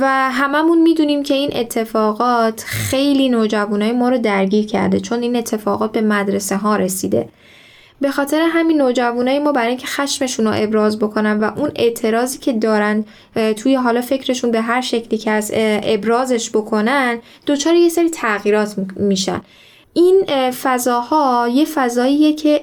و 0.00 0.30
هممون 0.32 0.82
می‌دونیم 0.82 1.22
که 1.22 1.34
این 1.34 1.50
اتفاقات 1.56 2.64
خیلی 2.66 3.28
نوجوانای 3.28 3.92
ما 3.92 4.08
رو 4.08 4.18
درگیر 4.18 4.66
کرده 4.66 5.00
چون 5.00 5.22
این 5.22 5.36
اتفاقات 5.36 5.92
به 5.92 6.00
مدرسه 6.00 6.56
ها 6.56 6.76
رسیده. 6.76 7.28
به 8.00 8.10
خاطر 8.10 8.40
همین 8.52 8.78
نوجوانای 8.82 9.38
ما 9.38 9.52
برای 9.52 9.68
اینکه 9.68 9.86
خشمشون 9.86 10.46
رو 10.46 10.52
ابراز 10.56 10.98
بکنن 10.98 11.40
و 11.40 11.50
اون 11.58 11.70
اعتراضی 11.76 12.38
که 12.38 12.52
دارن 12.52 13.04
توی 13.56 13.74
حالا 13.74 14.00
فکرشون 14.00 14.50
به 14.50 14.60
هر 14.60 14.80
شکلی 14.80 15.18
که 15.18 15.30
از 15.30 15.50
ابرازش 15.54 16.50
بکنن 16.50 17.18
دچار 17.46 17.74
یه 17.74 17.88
سری 17.88 18.10
تغییرات 18.10 18.78
می- 18.78 18.86
میشن. 18.96 19.40
این 19.92 20.24
اه، 20.28 20.50
فضاها 20.50 21.48
یه 21.52 21.64
فضاییه 21.64 22.32
که 22.32 22.60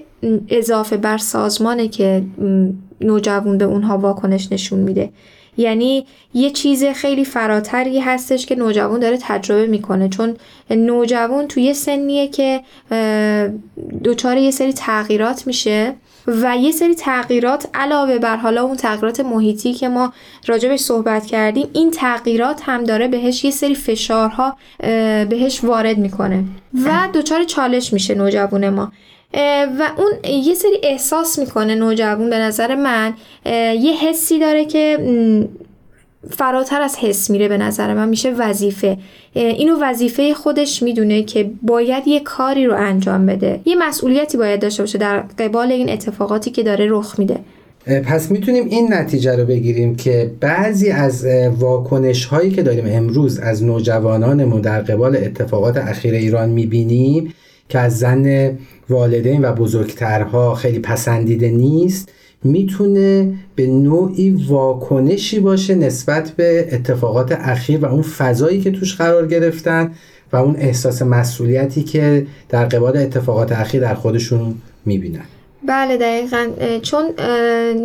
اضافه 0.49 0.97
بر 0.97 1.17
سازمانه 1.17 1.87
که 1.87 2.23
نوجوان 3.01 3.57
به 3.57 3.65
اونها 3.65 3.97
واکنش 3.97 4.51
نشون 4.51 4.79
میده. 4.79 5.09
یعنی 5.57 6.05
یه 6.33 6.49
چیز 6.49 6.85
خیلی 6.85 7.25
فراتری 7.25 7.99
هستش 7.99 8.45
که 8.45 8.55
نوجوان 8.55 8.99
داره 8.99 9.17
تجربه 9.21 9.67
می‌کنه. 9.67 10.09
چون 10.09 10.35
نوجوان 10.69 11.47
توی 11.47 11.73
سنیه 11.73 12.27
که 12.27 12.61
اه، 12.91 13.47
دچار 14.03 14.37
یه 14.37 14.51
سری 14.51 14.73
تغییرات 14.73 15.47
میشه 15.47 15.93
و 16.27 16.57
یه 16.57 16.71
سری 16.71 16.95
تغییرات 16.95 17.67
علاوه 17.73 18.19
بر 18.19 18.37
حالا 18.37 18.63
اون 18.63 18.77
تغییرات 18.77 19.19
محیطی 19.19 19.73
که 19.73 19.89
ما 19.89 20.13
راجبش 20.47 20.79
صحبت 20.79 21.25
کردیم 21.25 21.67
این 21.73 21.91
تغییرات 21.91 22.61
هم 22.65 22.83
داره 22.83 23.07
بهش 23.07 23.45
یه 23.45 23.51
سری 23.51 23.75
فشارها 23.75 24.57
بهش 25.29 25.63
وارد 25.63 25.97
می‌کنه 25.97 26.43
و 26.85 27.07
دچار 27.13 27.43
چالش 27.43 27.93
میشه 27.93 28.15
نوجوان 28.15 28.69
ما. 28.69 28.91
و 29.79 29.89
اون 29.97 30.33
یه 30.43 30.53
سری 30.53 30.79
احساس 30.83 31.39
می‌کنه 31.39 31.75
نوجوان 31.75 32.29
به 32.29 32.37
نظر 32.37 32.75
من. 32.75 33.13
یه 33.81 33.93
حسی 33.93 34.39
داره 34.39 34.65
که 34.65 34.97
فراتر 36.29 36.81
از 36.81 36.95
حس 36.95 37.29
میره 37.29 37.47
به 37.47 37.57
نظر 37.57 37.93
من 37.93 38.09
میشه 38.09 38.31
وظیفه. 38.31 38.97
اینو 39.33 39.77
وظیفه 39.81 40.33
خودش 40.33 40.83
می‌دونه 40.83 41.23
که 41.23 41.51
باید 41.61 42.07
یه 42.07 42.19
کاری 42.19 42.65
رو 42.65 42.75
انجام 42.77 43.25
بده. 43.25 43.59
یه 43.65 43.75
مسئولیتی 43.75 44.37
باید 44.37 44.61
داشته 44.61 44.83
باشه 44.83 44.97
در 44.97 45.19
قبال 45.19 45.71
این 45.71 45.89
اتفاقاتی 45.89 46.51
که 46.51 46.63
داره 46.63 46.87
رخ 46.89 47.19
میده. 47.19 47.39
پس 48.05 48.31
می‌تونیم 48.31 48.65
این 48.69 48.93
نتیجه 48.93 49.35
رو 49.35 49.45
بگیریم 49.45 49.95
که 49.95 50.31
بعضی 50.39 50.89
از 50.89 51.25
واکنش 51.59 52.25
هایی 52.25 52.51
که 52.51 52.63
داریم 52.63 52.85
امروز 52.87 53.39
از 53.39 53.63
نوجوانانمون 53.63 54.61
در 54.61 54.81
قبال 54.81 55.15
اتفاقات 55.15 55.77
اخیر 55.77 56.13
ایران 56.13 56.49
می‌بینیم 56.49 57.33
که 57.69 57.79
از 57.79 57.99
زن 57.99 58.57
والدین 58.89 59.45
و 59.45 59.51
بزرگترها 59.53 60.55
خیلی 60.55 60.79
پسندیده 60.79 61.49
نیست 61.49 62.09
می‌تونه 62.43 63.33
به 63.55 63.67
نوعی 63.67 64.29
واکنشی 64.47 65.39
باشه 65.39 65.75
نسبت 65.75 66.31
به 66.31 66.69
اتفاقات 66.71 67.31
اخیر 67.31 67.79
و 67.79 67.85
اون 67.85 68.01
فضایی 68.01 68.61
که 68.61 68.71
توش 68.71 68.95
قرار 68.95 69.27
گرفتن 69.27 69.91
و 70.31 70.35
اون 70.35 70.55
احساس 70.55 71.01
مسئولیتی 71.01 71.83
که 71.83 72.27
در 72.49 72.65
قبال 72.65 72.97
اتفاقات 72.97 73.51
اخیر 73.51 73.81
در 73.81 73.95
خودشون 73.95 74.55
می‌بینن. 74.85 75.25
بله 75.67 75.97
دقیقا. 75.97 76.47
چون 76.81 77.03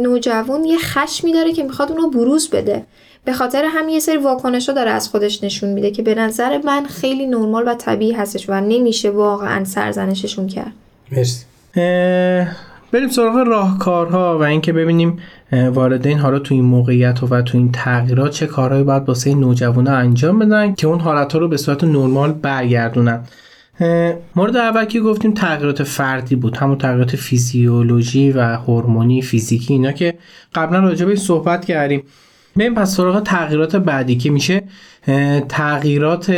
نوجوان 0.03 0.65
یه 0.65 0.79
خشمی 0.79 1.33
داره 1.33 1.53
که 1.53 1.63
می‌خواد 1.63 1.91
اونو 1.91 2.11
بروز 2.11 2.51
بده. 2.51 2.83
به 3.25 3.33
خاطر 3.33 3.65
هم 3.65 3.89
یه 3.89 4.01
سری 4.01 4.17
واکنش 4.17 4.69
ها 4.69 4.75
داره 4.75 4.91
از 4.91 5.09
خودش 5.09 5.45
نشون 5.45 5.71
میده 5.71 5.91
که 5.91 6.03
به 6.03 6.15
نظر 6.15 6.59
من 6.65 6.87
خیلی 6.87 7.27
نرمال 7.27 7.69
و 7.69 7.75
طبیعی 7.75 8.13
هستش 8.13 8.51
و 8.51 8.61
نمیشه 8.61 9.11
واقعا 9.11 9.65
سرزنششون 9.65 10.47
کرد. 10.47 10.73
مرسی. 11.13 11.45
بریم 12.93 13.09
سراغ 13.09 13.37
راهکارها 13.37 14.39
و 14.39 14.43
اینکه 14.43 14.73
ببینیم 14.73 15.19
والدین 15.53 16.19
حالا 16.19 16.39
تو 16.39 16.55
این 16.55 16.65
موقعیت 16.65 17.23
و 17.23 17.43
تو 17.43 17.59
این 17.59 17.73
تغییرات 17.73 18.31
چه 18.31 18.47
کارهایی 18.47 18.85
باید 18.85 19.09
واسه 19.09 19.35
ها 19.35 19.93
انجام 19.93 20.39
بدن 20.39 20.75
که 20.75 20.87
اون 20.87 21.01
حالت 21.01 21.35
رو 21.35 21.49
به 21.49 21.57
صورت 21.57 21.85
نرمال 21.85 22.33
برگردونن. 22.33 23.25
مورد 24.37 24.57
اول 24.57 24.85
که 24.85 25.01
گفتیم 25.01 25.35
تغییرات 25.35 25.83
فردی 25.83 26.37
بود 26.37 26.57
همون 26.57 26.79
تغییرات 26.79 27.17
فیزیولوژی 27.17 28.33
و 28.33 28.41
هورمونی 28.41 29.23
فیزیکی 29.23 29.73
اینا 29.73 29.93
که 29.93 30.15
قبلا 30.55 30.81
راجع 30.81 31.07
به 31.07 31.17
صحبت 31.17 31.65
کردیم. 31.65 32.03
بریم 32.59 32.75
پس 32.75 32.97
سراغ 32.97 33.23
تغییرات 33.23 33.77
بعدی 33.77 34.17
که 34.17 34.31
میشه 34.31 34.63
تغییرات 35.49 36.33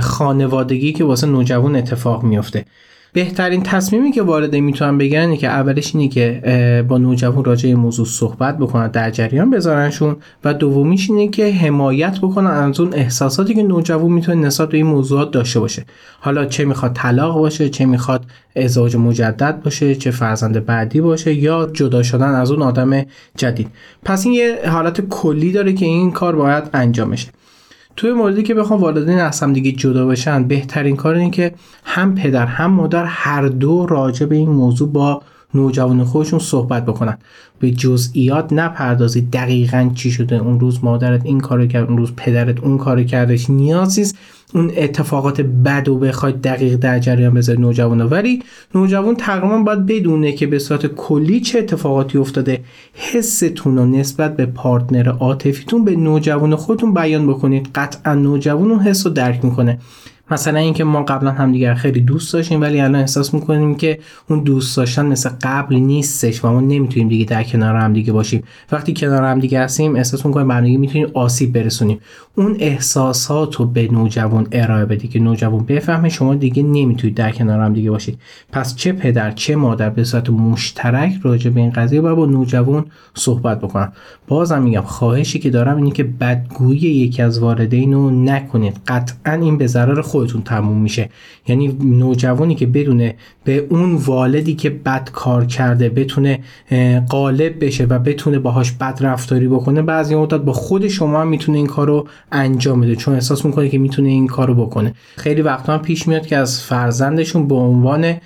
خانوادگی 0.00 0.92
که 0.92 1.04
واسه 1.04 1.26
نوجوان 1.26 1.76
اتفاق 1.76 2.22
میفته 2.22 2.64
بهترین 3.12 3.62
تصمیمی 3.62 4.12
که 4.12 4.22
وارد 4.22 4.56
می‌تونن 4.56 4.98
بگن 4.98 5.18
اینه 5.18 5.36
که 5.36 5.48
اولش 5.48 5.94
اینه 5.94 6.08
که 6.08 6.84
با 6.88 6.98
نوجوان 6.98 7.44
راجع 7.44 7.74
موضوع 7.74 8.06
صحبت 8.06 8.58
بکنن 8.58 8.88
در 8.88 9.10
جریان 9.10 9.50
بذارنشون 9.50 10.16
و 10.44 10.54
دومیش 10.54 11.10
اینه 11.10 11.28
که 11.28 11.52
حمایت 11.52 12.18
بکنن 12.18 12.50
از 12.50 12.80
اون 12.80 12.94
احساساتی 12.94 13.54
که 13.54 13.62
نوجوان 13.62 14.12
می‌تونه 14.12 14.46
نسبت 14.46 14.68
به 14.68 14.76
این 14.76 14.86
موضوعات 14.86 15.30
داشته 15.30 15.60
باشه. 15.60 15.84
حالا 16.20 16.44
چه 16.44 16.64
می‌خواد 16.64 16.92
طلاق 16.94 17.38
باشه 17.38 17.68
چه 17.68 17.86
می‌خواد 17.86 18.24
ازدواج 18.56 18.96
مجدد 18.96 19.62
باشه 19.62 19.94
چه 19.94 20.10
فرزند 20.10 20.66
بعدی 20.66 21.00
باشه 21.00 21.34
یا 21.34 21.70
جدا 21.72 22.02
شدن 22.02 22.34
از 22.34 22.50
اون 22.50 22.62
آدم 22.62 23.02
جدید. 23.36 23.68
پس 24.04 24.26
این 24.26 24.34
یه 24.34 24.58
حالت 24.68 25.00
کلی 25.00 25.52
داره 25.52 25.72
که 25.72 25.86
این 25.86 26.10
کار 26.10 26.36
باید 26.36 26.64
انجام 26.72 27.10
بشه 27.10 27.28
توی 27.96 28.12
موردی 28.12 28.42
که 28.42 28.54
بخوام 28.54 28.80
والدین 28.80 29.18
از 29.18 29.40
هم 29.40 29.52
دیگه 29.52 29.72
جدا 29.72 30.06
بشن 30.06 30.48
بهترین 30.48 30.96
کار 30.96 31.14
اینه 31.14 31.30
که 31.30 31.54
هم 31.84 32.14
پدر 32.14 32.46
هم 32.46 32.70
مادر 32.70 33.04
هر 33.04 33.48
دو 33.48 33.86
راجع 33.86 34.26
به 34.26 34.36
این 34.36 34.50
موضوع 34.50 34.88
با 34.88 35.22
نوجوان 35.54 36.04
خودشون 36.04 36.38
صحبت 36.38 36.86
بکنن. 36.86 37.18
به 37.58 37.70
جزئیات 37.70 38.52
نپردازید. 38.52 39.30
دقیقا 39.30 39.90
چی 39.94 40.10
شده؟ 40.10 40.36
اون 40.36 40.60
روز 40.60 40.84
مادرت 40.84 41.26
این 41.26 41.40
کارو 41.40 41.66
کرد 41.66 41.88
اون 41.88 41.98
روز 41.98 42.12
پدرت 42.16 42.60
اون 42.60 42.78
کارو 42.78 43.04
کردش. 43.04 43.50
نیازی 43.50 44.04
اون 44.54 44.72
اتفاقات 44.76 45.40
بد 45.40 45.88
و 45.88 45.98
بخواید 45.98 46.40
دقیق 46.40 46.76
در 46.76 46.98
جریان 46.98 47.34
بذارید 47.34 47.60
نوجوان 47.60 48.00
ولی 48.00 48.42
نوجوان 48.74 49.16
تقریبا 49.16 49.58
باید 49.58 49.86
بدونه 49.86 50.32
که 50.32 50.46
به 50.46 50.58
صورت 50.58 50.86
کلی 50.86 51.40
چه 51.40 51.58
اتفاقاتی 51.58 52.18
افتاده. 52.18 52.60
حستون 52.94 53.76
رو 53.76 53.86
نسبت 53.86 54.36
به 54.36 54.46
پارتنر 54.46 55.08
عاطفیتون 55.08 55.84
به 55.84 55.96
نوجوان 55.96 56.56
خودتون 56.56 56.94
بیان 56.94 57.26
بکنید. 57.26 57.68
قطعا 57.74 58.14
نوجوان 58.14 58.70
اون 58.70 58.80
حس 58.80 59.06
رو 59.06 59.12
درک 59.12 59.44
می‌کنه. 59.44 59.78
مثلا 60.30 60.58
اینکه 60.58 60.84
ما 60.84 61.02
قبلا 61.02 61.30
همدیگر 61.30 61.74
خیلی 61.74 62.00
دوست 62.00 62.32
داشتیم 62.32 62.60
ولی 62.60 62.80
الان 62.80 63.00
احساس 63.00 63.34
می‌کنیم 63.34 63.74
که 63.74 63.98
اون 64.28 64.42
دوست 64.42 64.76
داشتن 64.76 65.06
مثل 65.06 65.30
قبل 65.42 65.74
نیستش 65.74 66.44
و 66.44 66.48
ما 66.48 66.60
نمی‌تونیم 66.60 67.08
دیگه 67.08 67.24
در 67.24 67.42
کنار 67.42 67.76
هم 67.76 67.92
دیگه 67.92 68.12
باشیم. 68.12 68.42
وقتی 68.72 68.94
کنار 68.94 69.24
هم 69.24 69.40
دیگه 69.40 69.60
هستیم 69.60 69.96
احساس 69.96 70.26
می‌کنیم 70.26 70.48
به 70.48 70.60
می‌تونیم 70.60 71.08
آسیب 71.14 71.52
برسونیم. 71.52 72.00
اون 72.40 72.56
احساسات 72.58 73.54
رو 73.54 73.66
به 73.66 73.88
نوجوان 73.92 74.48
ارائه 74.52 74.84
بدی 74.84 75.08
که 75.08 75.18
نوجوان 75.18 75.64
بفهمه 75.64 76.08
شما 76.08 76.34
دیگه 76.34 76.62
نمی‌تونید 76.62 77.16
در 77.16 77.30
کنار 77.30 77.60
هم 77.60 77.72
دیگه 77.72 77.90
باشید. 77.90 78.18
پس 78.52 78.76
چه 78.76 78.92
پدر 78.92 79.30
چه 79.30 79.56
مادر 79.56 79.90
به 79.90 80.04
صورت 80.04 80.30
مشترک 80.30 81.12
راجع 81.22 81.50
به 81.50 81.60
این 81.60 81.70
قضیه 81.70 82.00
باید 82.00 82.16
با 82.16 82.26
نوجوان 82.26 82.84
صحبت 83.14 83.60
بکنن. 83.60 83.92
بازم 84.28 84.62
میگم 84.62 84.80
خواهشی 84.80 85.38
که 85.38 85.50
دارم 85.50 85.76
اینه 85.76 85.90
که 85.90 86.04
بدگویی 86.04 86.80
یکی 86.80 87.22
از 87.22 87.38
والدین 87.38 87.92
رو 87.92 88.10
نکنید. 88.10 88.76
قطعا 88.86 89.32
این 89.32 89.58
به 89.58 89.66
ضرر 89.66 90.00
خود 90.00 90.20
خودتون 90.20 90.42
تموم 90.42 90.78
میشه. 90.78 91.08
یعنی 91.48 91.76
نوجوانی 91.84 92.54
که 92.54 92.66
بدونه 92.66 93.14
به 93.44 93.66
اون 93.70 93.94
والدی 93.94 94.54
که 94.54 94.70
بد 94.70 95.10
کار 95.12 95.46
کرده 95.46 95.88
بتونه 95.88 96.38
غالب 97.10 97.64
بشه 97.64 97.84
و 97.84 97.98
بتونه 97.98 98.38
باهاش 98.38 98.72
بد 98.72 98.98
رفتاری 99.00 99.48
بکنه 99.48 99.82
بعضی 99.82 100.14
مدت 100.14 100.40
با 100.40 100.52
خود 100.52 100.88
شما 100.88 101.20
هم 101.20 101.28
می‌تونه 101.28 101.58
این 101.58 101.66
کارو 101.66 102.06
انجام 102.32 102.80
بده 102.80 102.96
چون 102.96 103.14
احساس 103.14 103.44
می‌کنه 103.44 103.68
که 103.68 103.78
می‌تونه 103.78 104.08
این 104.08 104.26
کارو 104.26 104.54
بکنه. 104.54 104.94
خیلی 105.16 105.42
وقتا 105.42 105.78
پیش 105.78 106.08
میاد 106.08 106.26
که 106.26 106.36
از 106.36 106.62
فرزندشون 106.62 107.48
به 107.48 107.54
عنوان 107.54 108.16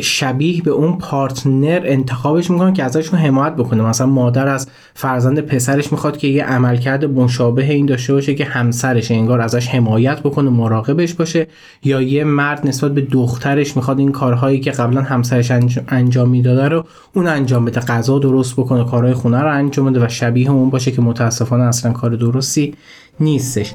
شبیه 0.00 0.62
به 0.62 0.70
اون 0.70 0.98
پارتنر 0.98 1.80
انتخابش 1.84 2.50
می‌کنن 2.50 2.72
که 2.72 2.84
ازشون 2.84 3.18
حمایت 3.18 3.56
بکنه. 3.56 3.82
مثلا 3.82 4.06
مادر 4.06 4.48
از 4.48 4.68
فرزند 4.94 5.40
پسرش 5.40 5.92
می‌خواد 5.92 6.16
که 6.16 6.28
یه 6.28 6.44
عملکرد 6.44 7.04
مشابه 7.04 7.72
این 7.72 7.86
داشته 7.86 8.12
باشه 8.12 8.34
که 8.34 8.44
همسرش 8.44 9.10
انگار 9.10 9.40
ازش 9.40 9.68
حمایت 9.68 10.20
بکنه 10.20 10.50
مراقبش 10.50 11.14
باشه. 11.14 11.46
یا 11.84 12.02
یه 12.02 12.24
مرد 12.24 12.66
نسبت 12.66 12.94
به 12.94 13.00
دخترش 13.00 13.76
می‌خواد 13.76 13.98
این 13.98 14.12
کارهایی 14.12 14.60
که 14.60 14.70
قبلا 14.70 15.02
همسرش 15.02 15.52
انجام 15.88 16.28
می‌داده 16.28 16.68
رو 16.68 16.84
اون 17.14 17.26
انجام 17.26 17.64
بده. 17.64 17.80
غذا 17.80 18.18
درست 18.18 18.52
بکنه 18.56 18.84
کارهای 18.84 19.14
خونه 19.14 19.40
رو 19.40 19.52
انجام 19.52 19.90
بده 19.90 20.04
و 20.04 20.08
شبیه 20.08 20.50
اون 20.50 20.70
باشه 20.70 20.90
که 20.90 21.02
متاسفانه 21.02 21.62
اصلا 21.62 21.92
کار 21.92 22.16
درستی 22.16 22.74
نیستش. 23.20 23.74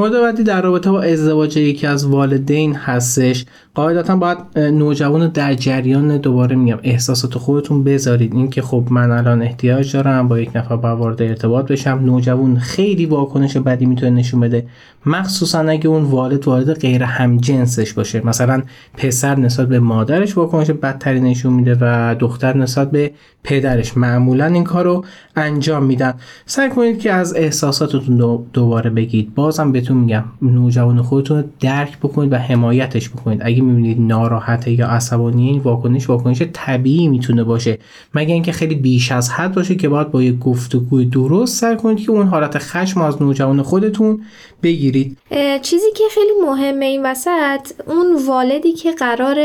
مورد 0.00 0.12
بعدی 0.12 0.42
در 0.42 0.62
رابطه 0.62 0.90
با 0.90 1.02
ازدواج 1.02 1.56
یکی 1.56 1.86
از 1.86 2.06
والدین 2.06 2.74
هستش. 2.74 3.44
قاعدتا 3.80 4.16
باید 4.16 4.38
نوجوان 4.58 5.28
در 5.28 5.54
جریان 5.54 6.18
دوباره 6.18 6.56
میگم. 6.56 6.78
احساسات 6.82 7.34
خودتون 7.34 7.84
بذارید. 7.84 8.34
اینکه 8.34 8.62
خب 8.62 8.84
من 8.90 9.10
الان 9.10 9.42
احتیاج 9.42 9.92
دارم 9.92 10.28
با 10.28 10.38
یک 10.40 10.50
نفر 10.54 10.74
وارد 10.74 11.22
ارتباط 11.22 11.66
بشم. 11.72 12.00
نوجوان 12.04 12.58
خیلی 12.58 13.06
واکنش 13.06 13.56
بدی 13.56 13.86
می‌تونه 13.86 14.10
نشون 14.10 14.40
بده. 14.40 14.66
مخصوصا 15.06 15.58
اگه 15.58 15.88
اون 15.88 16.02
والد 16.02 16.48
والد 16.48 16.80
غیر 16.80 17.02
همجنسش 17.02 17.92
باشه. 17.92 18.26
مثلا 18.26 18.62
پسر 18.96 19.38
نسبت 19.38 19.68
به 19.68 19.80
مادرش 19.80 20.36
واکنش 20.36 20.70
بدتری 20.70 21.20
نشون 21.20 21.52
میده 21.52 21.76
و 21.80 22.14
دختر 22.18 22.56
نسبت 22.56 22.90
به 22.90 23.10
پدرش. 23.44 23.96
معمولا 23.96 24.46
این 24.46 24.64
کار 24.64 24.84
رو 24.84 25.04
انجام 25.36 25.84
میدن. 25.84 26.14
سعی 26.46 26.70
کنید 26.70 26.98
که 26.98 27.12
از 27.12 27.34
احساساتتون 27.36 28.42
دوباره 28.52 28.90
بگید. 28.90 29.34
بازم 29.34 29.72
بهتون 29.72 29.96
میگم. 29.96 30.24
نوجوان 30.42 31.02
خودتون 31.02 31.44
درک 31.60 31.98
بکنید 31.98 32.32
و 32.32 32.36
حمایتش 32.36 33.10
بکنید. 33.10 33.40
اگه 33.44 33.62
می‌بینید 33.70 34.00
ناراحته 34.00 34.70
یا 34.70 34.88
عصبانی 34.88 35.48
این 35.48 35.60
واکنش 35.60 36.08
واکنش 36.08 36.42
طبیعی 36.52 37.08
می‌تونه 37.08 37.44
باشه. 37.44 37.78
مگه 38.14 38.34
اینکه 38.34 38.52
خیلی 38.52 38.74
بیش 38.74 39.12
از 39.12 39.30
حد 39.30 39.54
باشه 39.54 39.74
که 39.74 39.88
باید 39.88 40.10
با 40.10 40.22
یه 40.22 40.32
گفتگوی 40.32 41.04
درست 41.04 41.60
سعی 41.60 41.76
کنید 41.76 42.00
که 42.06 42.10
اون 42.10 42.26
حالت 42.26 42.58
خشم 42.58 43.00
از 43.00 43.22
نوجوان 43.22 43.62
خودتون 43.62 44.22
بگیرید. 44.62 45.18
چیزی 45.62 45.92
که 45.96 46.04
خیلی 46.10 46.32
مهمه 46.46 46.86
این 46.86 47.06
وسط 47.06 47.72
اون 47.86 48.26
والدی 48.26 48.72
که 48.72 48.92
قرار 48.92 49.36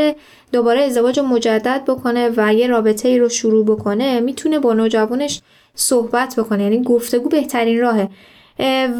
دوباره 0.51 0.81
ازدواج 0.81 1.19
مجدد 1.19 1.81
بکنه 1.87 2.29
و 2.37 2.53
یه 2.53 2.67
رابطه 2.67 3.09
ای 3.09 3.19
رو 3.19 3.29
شروع 3.29 3.65
بکنه 3.65 4.19
می‌تونه 4.19 4.59
با 4.59 4.73
نوجوانش 4.73 5.41
صحبت 5.75 6.35
بکنه. 6.37 6.63
یعنی 6.63 6.83
گفتگو 6.83 7.29
بهترین 7.29 7.81
راهه. 7.81 8.09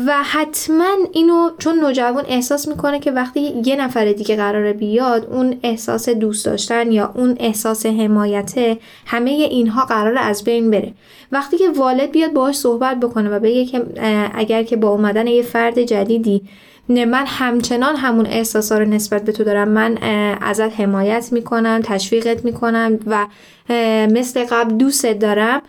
و 0.07 0.23
حتما 0.23 0.95
اینو 1.11 1.49
چون 1.57 1.79
نوجوان 1.79 2.23
احساس 2.27 2.67
می‌کنه 2.67 2.99
که 2.99 3.11
وقتی 3.11 3.61
یه 3.65 3.75
نفر 3.75 4.05
دیگه 4.11 4.35
قراره 4.35 4.73
بیاد 4.73 5.27
اون 5.31 5.59
احساس 5.63 6.09
دوست 6.09 6.45
داشتن 6.45 6.91
یا 6.91 7.11
اون 7.15 7.35
احساس 7.39 7.85
حمایته 7.85 8.77
همه 9.05 9.31
اینها 9.31 9.85
قرار 9.85 10.17
از 10.17 10.43
بین 10.43 10.71
بره. 10.71 10.93
وقتی 11.31 11.57
که 11.57 11.69
والد 11.69 12.11
بیاد 12.11 12.33
باهاش 12.33 12.55
صحبت 12.55 12.99
بکنه 12.99 13.29
و 13.29 13.39
بگه 13.39 13.65
که 13.65 13.85
اگر 14.33 14.63
که 14.63 14.75
با 14.75 14.89
اومدن 14.89 15.27
یه 15.27 15.41
فرد 15.41 15.81
جدیدی 15.81 16.41
من 16.89 17.25
همچنان 17.27 17.95
همون 17.95 18.25
احساسا 18.25 18.77
رو 18.77 18.85
نسبت 18.85 19.25
به 19.25 19.31
تو 19.31 19.43
دارم. 19.43 19.67
من 19.67 19.97
ازت 20.41 20.79
حمایت 20.79 21.29
می‌کنم 21.31 21.81
تشویقت 21.83 22.45
می‌کنم 22.45 22.99
و 23.07 23.27
مثل 24.07 24.45
قبل 24.49 24.75
دوستت 24.75 25.19
دارم. 25.19 25.61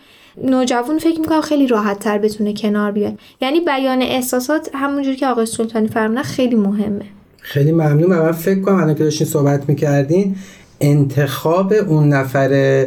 نوجوان 0.43 0.97
فکر 0.97 1.19
می‌کنم 1.19 1.41
خیلی 1.41 1.67
راحت 1.67 1.99
تر 1.99 2.17
بتونه 2.17 2.53
کنار 2.53 2.91
بیاد. 2.91 3.13
یعنی 3.41 3.59
بیان 3.59 4.01
احساسات 4.01 4.69
همونجور 4.73 5.15
که 5.15 5.27
آقای 5.27 5.45
سلطانی 5.45 5.87
فرمونه 5.87 6.23
خیلی 6.23 6.55
مهمه. 6.55 7.05
خیلی 7.37 7.71
ممنون. 7.71 8.09
من 8.09 8.31
فکر 8.31 8.61
کنم 8.61 8.75
الان 8.75 8.95
که 8.95 9.03
داشتین 9.03 9.27
صحبت 9.27 9.69
می‌کردین 9.69 10.35
انتخاب 10.81 11.73
اون 11.87 12.09
نفر 12.09 12.85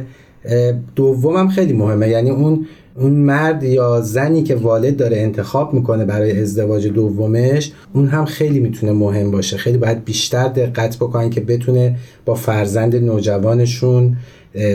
دومم 0.96 1.48
خیلی 1.48 1.72
مهمه. 1.72 2.08
یعنی 2.08 2.30
اون 2.30 2.66
اون 2.96 3.12
مرد 3.12 3.62
یا 3.62 4.00
زنی 4.00 4.42
که 4.42 4.54
والد 4.54 4.96
داره 4.96 5.16
انتخاب 5.16 5.74
می‌کنه 5.74 6.04
برای 6.04 6.40
ازدواج 6.40 6.86
دومش 6.86 7.72
اون 7.92 8.06
هم 8.06 8.24
خیلی 8.24 8.60
می‌تونه 8.60 8.92
مهم 8.92 9.30
باشه. 9.30 9.56
خیلی 9.56 9.78
باید 9.78 10.04
بیشتر 10.04 10.48
دقت 10.48 10.96
بکنن 10.96 11.30
که 11.30 11.40
بتونه 11.40 11.96
با 12.24 12.34
فرزند 12.34 12.96
نوجوانشون 12.96 14.16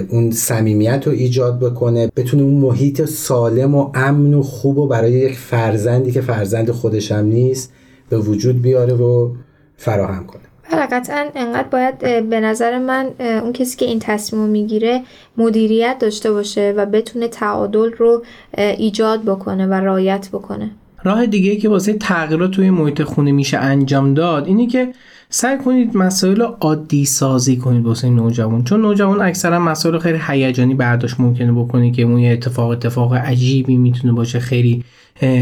اون 0.09 0.31
صمیمیت 0.31 1.03
رو 1.05 1.13
ایجاد 1.13 1.59
بکنه 1.59 2.11
بتونه 2.15 2.43
اون 2.43 2.53
محیط 2.53 3.05
سالم 3.05 3.75
و 3.75 3.91
امن 3.93 4.33
و 4.33 4.43
خوب 4.43 4.77
و 4.77 4.87
برای 4.87 5.11
یک 5.11 5.37
فرزندی 5.37 6.11
که 6.11 6.21
فرزند 6.21 6.71
خودش 6.71 7.11
هم 7.11 7.25
نیست 7.25 7.73
به 8.09 8.17
وجود 8.17 8.61
بیاره 8.61 8.93
و 8.93 9.29
فراهم 9.77 10.25
کنه. 10.25 10.41
بله 10.71 10.85
قطعا 10.85 11.25
انقدر 11.35 11.67
باید 11.67 11.99
به 12.29 12.39
نظر 12.39 12.79
من 12.79 13.09
اون 13.19 13.53
کسی 13.53 13.77
که 13.77 13.85
این 13.85 13.99
تصمیم 13.99 14.43
می‌گیره 14.43 15.01
مدیریت 15.37 15.97
داشته 15.99 16.31
باشه 16.31 16.73
و 16.77 16.85
بتونه 16.85 17.27
تعادل 17.27 17.91
رو 17.91 18.23
ایجاد 18.57 19.23
بکنه 19.23 19.67
و 19.67 19.73
رایت 19.73 20.29
بکنه. 20.33 20.71
راه 21.05 21.25
دیگه 21.25 21.55
که 21.55 21.69
واسه 21.69 21.93
تغییرات 21.93 22.51
توی 22.51 22.69
محیط 22.69 23.03
خونه 23.03 23.31
میشه 23.31 23.57
انجام 23.57 24.13
داد 24.13 24.47
اینه 24.47 24.67
که 24.67 24.93
سعی 25.29 25.57
کنید 25.57 25.97
مسائل 25.97 26.41
رو 26.41 26.57
عادی 26.61 27.05
سازی 27.05 27.57
کنید 27.57 27.85
واسه 27.85 28.09
نوجوان. 28.09 28.63
چون 28.63 28.81
نوجوان 28.81 29.21
اکثرا 29.21 29.59
مسائل 29.59 29.97
خیلی 29.97 30.19
هیجانی 30.27 30.73
برداشت 30.73 31.19
ممکنه 31.19 31.51
بکنه 31.51 31.91
که 31.91 32.01
اون 32.01 32.25
اتفاق 32.25 32.69
اتفاق 32.69 33.13
عجیبی 33.13 33.77
می‌تونه 33.77 34.13
باشه 34.13 34.39
خیلی 34.39 34.83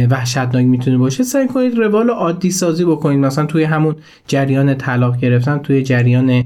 وحشتناک 0.10 0.66
می‌تونه 0.66 0.98
باشه 0.98 1.24
سعی 1.24 1.48
کنید 1.48 1.78
روال 1.78 2.10
عادی 2.10 2.52
سازی 2.52 2.86
بکنید. 2.86 3.20
مثلا 3.20 3.46
توی 3.46 3.64
همون 3.64 3.96
جریان 4.28 4.76
طلاق 4.78 5.18
گرفتن 5.18 5.58
توی 5.58 5.84
جریان 5.84 6.44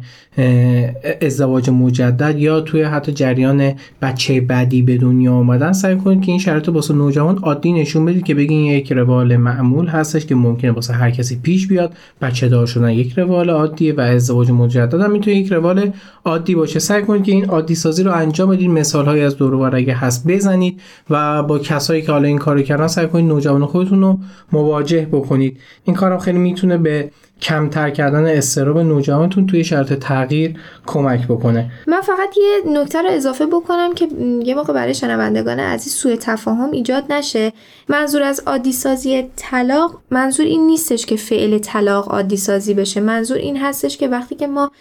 ازدواج 1.21 1.69
مجدد 1.69 2.39
یا 2.39 2.61
توی 2.61 2.81
حتی 2.81 3.11
جریان 3.11 3.73
بچه 4.01 4.41
بعدی 4.41 4.81
به 4.81 4.97
دنیا 4.97 5.33
آمدن 5.33 5.71
سعی 5.71 5.95
کنید 5.95 6.21
که 6.21 6.31
این 6.31 6.39
شرایط 6.39 6.69
واسه 6.69 6.93
نوجوان 6.93 7.37
عادی 7.37 7.73
نشون 7.73 8.05
بدید 8.05 8.23
که 8.23 8.35
بگین 8.35 8.65
یک 8.65 8.91
روال 8.91 9.37
معمول 9.37 9.87
هستش 9.87 10.25
که 10.25 10.35
ممکنه 10.35 10.71
واسه 10.71 10.93
هر 10.93 11.11
کسی 11.11 11.39
پیش 11.43 11.67
بیاد. 11.67 11.93
بچه 12.21 12.49
دار 12.49 12.65
شدن 12.65 12.89
یک 12.89 13.19
روال 13.19 13.49
عادیه 13.49 13.93
و 13.93 14.01
ازدواج 14.01 14.51
مجدد 14.51 15.01
هم 15.01 15.11
می‌تونه 15.11 15.35
یک 15.35 15.51
روال 15.51 15.91
عادی 16.25 16.55
باشه. 16.55 16.79
سعی 16.79 17.01
کنید 17.01 17.23
که 17.23 17.31
این 17.31 17.45
عادی 17.45 17.75
سازی 17.75 18.03
رو 18.03 18.11
انجام 18.11 18.49
بدید. 18.49 18.69
مثال 18.69 19.05
های 19.05 19.21
از 19.21 19.37
دور 19.37 19.75
هست 19.75 20.27
بزنید 20.27 20.81
و 21.09 21.43
با 21.43 21.59
کسایی 21.59 22.01
که 22.01 22.11
حالا 22.11 22.27
این 22.27 22.37
کارو 22.37 22.61
کردن 22.61 22.87
سعی 22.87 23.07
نوجوان 23.25 23.65
خودتون 23.65 24.01
رو 24.01 24.19
مواجه 24.51 25.07
بکنید. 25.11 25.57
این 25.83 25.95
کارم 25.95 26.19
خیلی 26.19 26.37
می‌تونه 26.37 26.77
به 26.77 27.11
کمتر 27.41 27.89
کردن 27.89 28.25
استراب 28.25 28.79
نوجوانتون 28.79 29.47
توی 29.47 29.63
شرط 29.63 29.93
تغییر 29.93 30.59
کمک 30.85 31.27
بکنه. 31.27 31.71
من 31.87 32.01
فقط 32.01 32.37
یه 32.37 32.81
نکته 32.81 33.01
رو 33.01 33.09
اضافه 33.09 33.45
بکنم 33.45 33.93
که 33.93 34.07
یه 34.43 34.55
موقع 34.55 34.73
برای 34.73 34.93
شنوندگان 34.93 35.59
عزیز 35.59 35.93
سوء 35.93 36.15
تفاهم 36.15 36.71
ایجاد 36.71 37.03
نشه. 37.09 37.53
منظور 37.89 38.23
از 38.23 38.43
عادی 38.45 38.71
سازی 38.71 39.25
طلاق 39.35 40.01
منظور 40.11 40.45
این 40.45 40.67
نیستش 40.67 41.05
که 41.05 41.15
فعل 41.15 41.57
طلاق 41.57 42.11
عادی 42.11 42.37
سازی 42.37 42.73
بشه. 42.73 43.01
منظور 43.01 43.37
این 43.37 43.57
هستش 43.57 43.97
که 43.97 44.07
وقتی 44.07 44.35
که 44.35 44.47
ما 44.47 44.71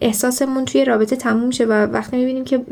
احساسمون 0.00 0.64
توی 0.64 0.84
رابطه 0.84 1.16
تموم 1.16 1.50
شه 1.50 1.64
و 1.64 1.72
وقتی 1.72 2.16
می‌بینیم 2.16 2.44
که 2.44 2.64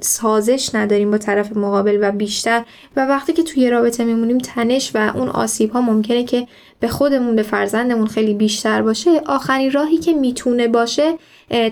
سازش 0.00 0.74
نداریم 0.74 1.10
با 1.10 1.18
طرف 1.18 1.56
مقابل 1.56 1.98
و 2.00 2.12
بیشتر 2.12 2.64
و 2.96 3.06
وقتی 3.06 3.32
که 3.32 3.42
توی 3.42 3.70
رابطه 3.70 4.04
میمونیم 4.04 4.38
تنش 4.38 4.90
و 4.94 5.12
اون 5.16 5.28
آسیب 5.28 5.70
ها 5.70 5.80
ممکنه 5.80 6.24
که 6.24 6.46
به 6.80 6.88
خودمون 6.88 7.36
به 7.36 7.42
فرزندمون 7.42 8.06
خیلی 8.06 8.34
بیشتر 8.34 8.82
باشه 8.82 9.20
آخرین 9.26 9.72
راهی 9.72 9.98
که 9.98 10.12
می‌تونه 10.12 10.68
باشه 10.68 11.18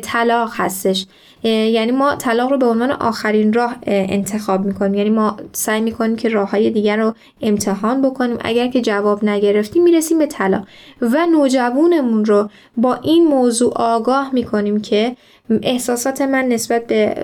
طلاق 0.02 0.50
هستش. 0.54 1.06
یعنی 1.44 1.92
ما 1.92 2.14
طلاق 2.14 2.50
رو 2.50 2.58
به 2.58 2.66
عنوان 2.66 2.90
آخرین 2.90 3.52
راه 3.52 3.76
انتخاب 3.86 4.64
می‌کنیم. 4.64 4.94
یعنی 4.94 5.10
ما 5.10 5.36
سعی 5.52 5.80
می‌کنیم 5.80 6.16
که 6.16 6.28
راه 6.28 6.50
های 6.50 6.70
دیگر 6.70 6.96
رو 6.96 7.14
امتحان 7.40 8.02
بکنیم. 8.02 8.36
اگر 8.40 8.68
که 8.68 8.80
جواب 8.80 9.24
نگرفتیم 9.24 9.82
می‌رسیم 9.82 10.18
به 10.18 10.26
طلاق. 10.26 10.62
و 11.00 11.26
نوجوانمون 11.26 12.24
رو 12.24 12.50
با 12.76 12.94
این 12.94 13.26
موضوع 13.26 13.72
آگاه 13.76 14.30
می‌کنیم 14.32 14.80
که 14.80 15.16
احساسات 15.62 16.22
من 16.22 16.44
نسبت 16.44 16.86
به 16.86 17.14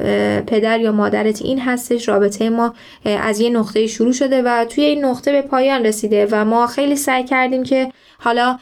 پدر 0.47 0.81
یا 0.81 0.93
مادرت 0.93 1.43
این 1.43 1.61
هستش. 1.61 2.09
رابطه 2.09 2.51
ما 2.51 2.75
از 3.05 3.41
یه 3.41 3.51
نقطه 3.51 3.87
شروع 3.87 4.13
شده 4.13 4.43
و 4.43 4.65
توی 4.65 4.85
این 4.85 5.05
نقطه 5.05 5.33
به 5.33 5.43
پایان 5.43 5.85
رسیده 5.85 6.29
و 6.31 6.45
ما 6.45 6.67
خیلی 6.67 6.97
سعی 6.97 7.25
کردیم 7.25 7.63
که 7.63 7.93
حالا 8.21 8.59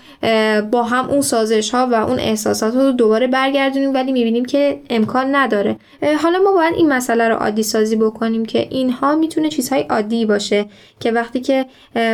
با 0.71 0.83
هم 0.83 1.11
اون 1.11 1.21
سازش 1.21 1.71
ها 1.71 1.89
و 1.93 1.95
اون 1.95 2.19
احساسات 2.19 2.75
رو 2.75 2.93
دوباره 2.93 3.27
برگردونیم 3.27 3.95
ولی 3.95 4.13
می‌بینیم 4.13 4.45
که 4.45 4.81
امکان 4.91 5.35
نداره. 5.35 5.77
حالا 6.23 6.39
ما 6.39 6.53
باید 6.53 6.75
این 6.75 6.89
مسئله 6.89 7.29
رو 7.29 7.35
عادی 7.35 7.63
سازی 7.63 7.97
بکنیم 7.97 8.47
که 8.47 8.59
اینها 8.71 9.17
می‌تونه 9.17 9.49
چیزهای 9.49 9.83
عادی 9.83 10.27
باشه 10.27 10.67
که 11.01 11.13
وقتی 11.13 11.41
که 11.41 11.67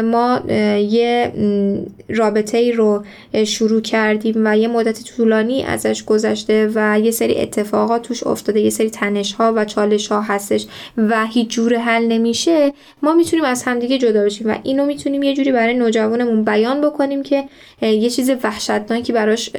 ما 0.05 0.40
یه 0.76 1.33
رابطه 2.09 2.59
ای 2.59 2.72
رو 2.72 3.05
شروع 3.44 3.81
کردیم 3.81 4.35
و 4.37 4.59
یه 4.59 4.68
مدت 4.68 5.05
طولانی 5.05 5.64
ازش 5.64 6.05
گذشته 6.05 6.70
و 6.74 7.00
یه 7.00 7.11
سری 7.11 7.38
اتفاقات 7.38 8.02
توش 8.02 8.26
افتاده 8.26 8.61
یه 8.61 8.70
سری 8.70 8.90
تنش 8.90 9.33
ها 9.33 9.52
و 9.57 9.64
چالش 9.64 10.09
ها 10.09 10.20
هستش 10.20 10.66
و 10.96 11.26
هیچ 11.26 11.48
جور 11.48 11.76
حل 11.76 12.07
نمیشه 12.07 12.72
ما 13.02 13.14
می‌تونیم 13.14 13.44
از 13.44 13.62
همدیگه 13.62 13.98
جدا 13.98 14.24
بشیم 14.24 14.50
و 14.50 14.55
اینو 14.62 14.87
می‌تونیم 14.87 15.22
یه 15.22 15.35
جوری 15.35 15.52
برای 15.52 15.74
نوجوانمون 15.74 16.44
بیان 16.44 16.81
بکنیم 16.81 17.22
که 17.22 17.32
یه 17.83 18.11
چیز 18.11 18.31
وحشتناکی 18.45 19.12
براش 19.12 19.51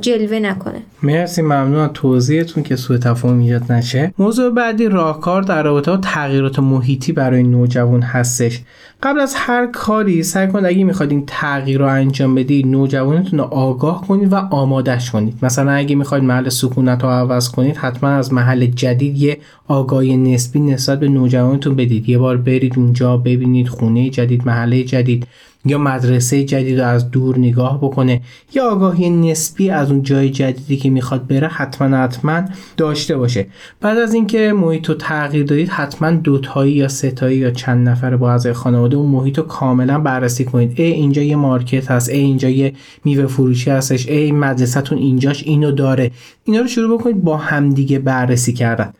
جلوه 0.00 0.38
نکنه. 0.38 0.82
مرسی 1.02 1.42
ممنون 1.42 1.80
از 1.80 1.90
توضیحتون 1.94 2.62
که 2.62 2.76
سوء 2.76 2.96
تفاهم 2.96 3.38
ایجاد 3.38 3.72
نشه. 3.72 4.14
موضوع 4.18 4.50
بعدی 4.50 4.88
راهکار 4.88 5.42
در 5.42 5.62
رابطه 5.62 5.90
با 5.90 5.96
تغییرات 5.96 6.58
محیطی 6.58 7.12
برای 7.12 7.42
نوجوان 7.42 8.02
هستش. 8.02 8.60
قبل 9.02 9.20
از 9.20 9.34
هر 9.36 9.66
کاری 9.66 10.22
سعی 10.22 10.48
کنید 10.48 10.64
اگه 10.64 10.84
می‌خواد 10.84 11.10
این 11.10 11.24
تغییر 11.26 11.78
رو 11.78 11.86
انجام 11.86 12.34
بدید 12.34 12.66
نوجوانتون 12.66 13.38
رو 13.38 13.44
آگاه 13.44 14.06
کنید 14.08 14.32
و 14.32 14.36
آمادش 14.36 15.10
کنید. 15.10 15.34
مثلا 15.42 15.72
اگه 15.72 15.96
می‌خواید 15.96 16.24
محل 16.24 16.48
سکونت 16.48 17.02
رو 17.02 17.08
عوض 17.08 17.48
کنید 17.48 17.76
حتما 17.76 18.10
از 18.10 18.32
محل 18.32 18.66
جدید 18.66 19.16
یه 19.16 19.38
آگاهی 19.68 20.16
نسبی 20.16 20.60
نسبت 20.60 21.00
به 21.00 21.08
نوجوانتون 21.08 21.76
بدید. 21.76 22.08
یه 22.08 22.18
بار 22.18 22.36
برید 22.36 22.78
اونجا 22.78 23.16
ببینید 23.16 23.68
خونه 23.68 24.10
جدید 24.10 24.46
محله 24.46 24.84
جدید. 24.84 25.26
یا 25.64 25.78
مدرسه 25.78 26.44
جدید 26.44 26.80
رو 26.80 26.86
از 26.86 27.10
دور 27.10 27.38
نگاه 27.38 27.78
بکنه 27.78 28.20
یا 28.54 28.70
آگاهی 28.70 29.10
نسبی 29.10 29.70
از 29.70 29.90
اون 29.90 30.02
جای 30.02 30.30
جدیدی 30.30 30.76
که 30.76 30.90
می‌خواد 30.90 31.26
بره 31.26 31.48
حتما 31.48 31.96
حتما 31.96 32.42
داشته 32.76 33.16
باشه. 33.16 33.46
بعد 33.80 33.98
از 33.98 34.14
اینکه 34.14 34.52
محیط 34.52 34.88
رو 34.88 34.94
تغییر 34.94 35.44
دادید 35.44 35.68
حتما 35.68 36.10
دوتایی 36.10 36.72
یا 36.72 36.88
ستایی 36.88 37.38
یا 37.38 37.50
چند 37.50 37.88
نفر 37.88 38.16
با 38.16 38.30
اعضای 38.30 38.52
خانواده 38.52 38.96
اون 38.96 39.10
محیط 39.10 39.38
رو 39.38 39.44
کاملا 39.44 39.98
بررسی 39.98 40.44
کنید. 40.44 40.80
ای 40.80 40.92
اینجا 40.92 41.22
یه 41.22 41.36
مارکت 41.36 41.90
هست 41.90 42.08
ای 42.08 42.20
اینجا 42.20 42.48
یه 42.48 42.72
میوه 43.04 43.26
فروشی 43.26 43.70
هستش 43.70 44.08
ای 44.08 44.32
مدرسهتون 44.32 44.98
اینجاش 44.98 45.42
اینو 45.42 45.72
داره. 45.72 46.10
اینا 46.44 46.60
رو 46.60 46.66
شروع 46.66 46.98
بکنید 46.98 47.24
با 47.24 47.36
همدیگه 47.36 47.98
بررسی 47.98 48.52
کردن. 48.52 48.92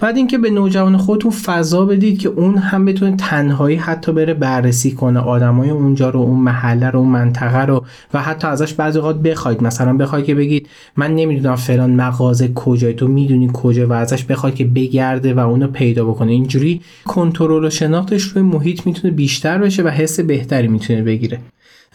بعد 0.00 0.16
اینکه 0.16 0.38
به 0.38 0.50
نوجوان 0.50 0.96
خودتون 0.96 1.30
فضا 1.30 1.84
بدید 1.84 2.18
که 2.18 2.28
اون 2.28 2.56
هم 2.58 2.84
بتونه 2.84 3.16
تنهایی 3.16 3.76
حتی 3.76 4.12
بره 4.12 4.34
بررسی 4.34 4.92
کنه 4.92 5.20
آدمای 5.20 5.70
اونجا 5.70 6.10
رو 6.10 6.20
اون 6.20 6.38
محله 6.38 6.90
رو 6.90 6.98
اون 6.98 7.08
منطقه 7.08 7.64
رو 7.64 7.84
و 8.14 8.22
حتی 8.22 8.48
ازش 8.48 8.72
بعضی 8.72 8.98
اوقات 8.98 9.16
بخواید. 9.16 9.62
مثلا 9.62 9.96
بخواید 9.96 10.24
که 10.24 10.34
بگید 10.34 10.68
من 10.96 11.14
نمی‌دونم 11.14 11.56
فلان 11.56 11.90
مغازه 11.90 12.52
کجای 12.54 12.94
تو 12.94 13.08
می‌دونی 13.08 13.50
کجا 13.52 13.88
و 13.88 13.92
ازش 13.92 14.24
بخواید 14.24 14.54
که 14.54 14.64
بگرده 14.64 15.34
و 15.34 15.38
اونو 15.38 15.66
پیدا 15.66 16.04
بکنه. 16.04 16.32
اینجوری 16.32 16.80
کنترل 17.04 17.64
و 17.64 17.70
شناختش 17.70 18.22
روی 18.22 18.42
محیط 18.42 18.86
می‌تونه 18.86 19.14
بیشتر 19.14 19.58
بشه 19.58 19.82
و 19.82 19.88
حس 19.88 20.20
بهتری 20.20 20.68
می‌تونه 20.68 21.02
بگیره. 21.02 21.38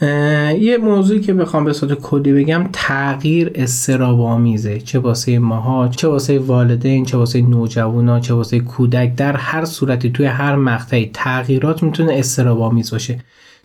یه 0.02 0.78
موضوعی 0.82 1.20
که 1.20 1.34
بخوام 1.34 1.66
به 1.66 1.74
صورت 1.74 1.94
کلی 1.94 2.34
بگم 2.34 2.70
تغییر 2.74 3.52
استرابامیزه 3.56 4.80
چه 4.80 5.00
واسه 5.00 5.40
ماها 5.40 5.88
چه 5.88 6.08
واسه 6.08 6.40
والدین 6.40 7.06
چه 7.06 7.18
واسه 7.18 7.42
نوجوانا 7.42 8.20
چه 8.20 8.34
واسه 8.34 8.60
کودک 8.60 9.16
در 9.16 9.36
هر 9.36 9.66
صورتی 9.66 10.10
توی 10.10 10.26
هر 10.26 10.56
مقطعی 10.56 11.12
تغییرات 11.14 11.84
می‌تونه 11.84 12.14
استرابامیز 12.14 12.92
باشه. 12.92 13.20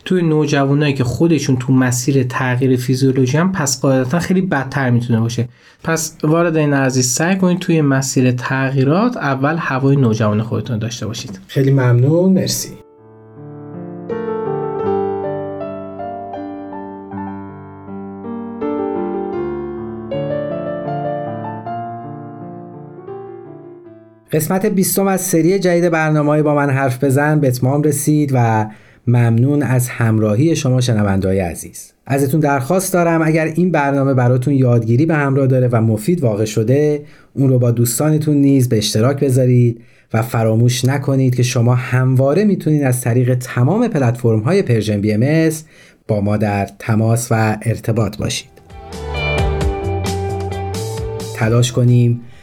توی 0.05 0.21
نوجوانایی 0.21 0.93
که 0.93 1.03
خودشون 1.03 1.57
تو 1.57 1.73
مسیر 1.73 2.23
تغییر 2.23 2.75
فیزیولوژی 2.75 3.37
هم 3.37 3.51
پس 3.51 3.81
قاعدتا 3.81 4.19
خیلی 4.19 4.41
بدتر 4.41 4.89
می‌تونه 4.89 5.19
باشه. 5.19 5.47
پس 5.83 6.17
این 6.23 6.73
عزیز 6.73 7.07
سعی 7.07 7.37
کنید 7.37 7.59
توی 7.59 7.81
مسیر 7.81 8.31
تغییرات 8.31 9.17
اول 9.17 9.55
هوای 9.59 9.95
نوجوان 9.95 10.41
خودتون 10.41 10.79
داشته 10.79 11.07
باشید. 11.07 11.39
خیلی 11.47 11.71
ممنون. 11.71 12.33
مرسی. 12.33 12.69
قسمت 24.31 24.65
بیستم 24.65 25.07
از 25.07 25.21
سری 25.21 25.59
جدید 25.59 25.89
برنامه 25.89 26.43
با 26.43 26.55
من 26.55 26.69
حرف 26.69 27.03
بزن. 27.03 27.39
به 27.39 27.47
اتمام 27.47 27.83
رسید 27.83 28.31
و 28.33 28.67
ممنون 29.07 29.63
از 29.63 29.89
همراهی 29.89 30.55
شما 30.55 30.81
شنوندای 30.81 31.39
عزیز. 31.39 31.91
ازتون 32.05 32.39
درخواست 32.39 32.93
دارم 32.93 33.21
اگر 33.21 33.45
این 33.45 33.71
برنامه 33.71 34.13
براتون 34.13 34.53
یادگیری 34.53 35.05
به 35.05 35.15
همراه 35.15 35.47
داره 35.47 35.69
و 35.71 35.81
مفید 35.81 36.21
واقع 36.21 36.45
شده 36.45 37.03
اون 37.33 37.49
رو 37.49 37.59
با 37.59 37.71
دوستانتون 37.71 38.37
نیز 38.37 38.69
به 38.69 38.77
اشتراک 38.77 39.19
بذارید 39.19 39.81
و 40.13 40.21
فراموش 40.21 40.85
نکنید 40.85 41.35
که 41.35 41.43
شما 41.43 41.75
همواره 41.75 42.43
می‌تونید 42.43 42.83
از 42.83 43.01
طریق 43.01 43.35
تمام 43.35 43.87
پلتفرم 43.87 44.39
های 44.39 44.61
Persian 44.61 45.01
BMS 45.01 45.49
با 46.07 46.21
ما 46.21 46.37
در 46.37 46.69
تماس 46.79 47.27
و 47.31 47.57
ارتباط 47.61 48.17
باشید. 48.17 48.51
تلاش 51.35 51.71
کنیم 51.71 52.21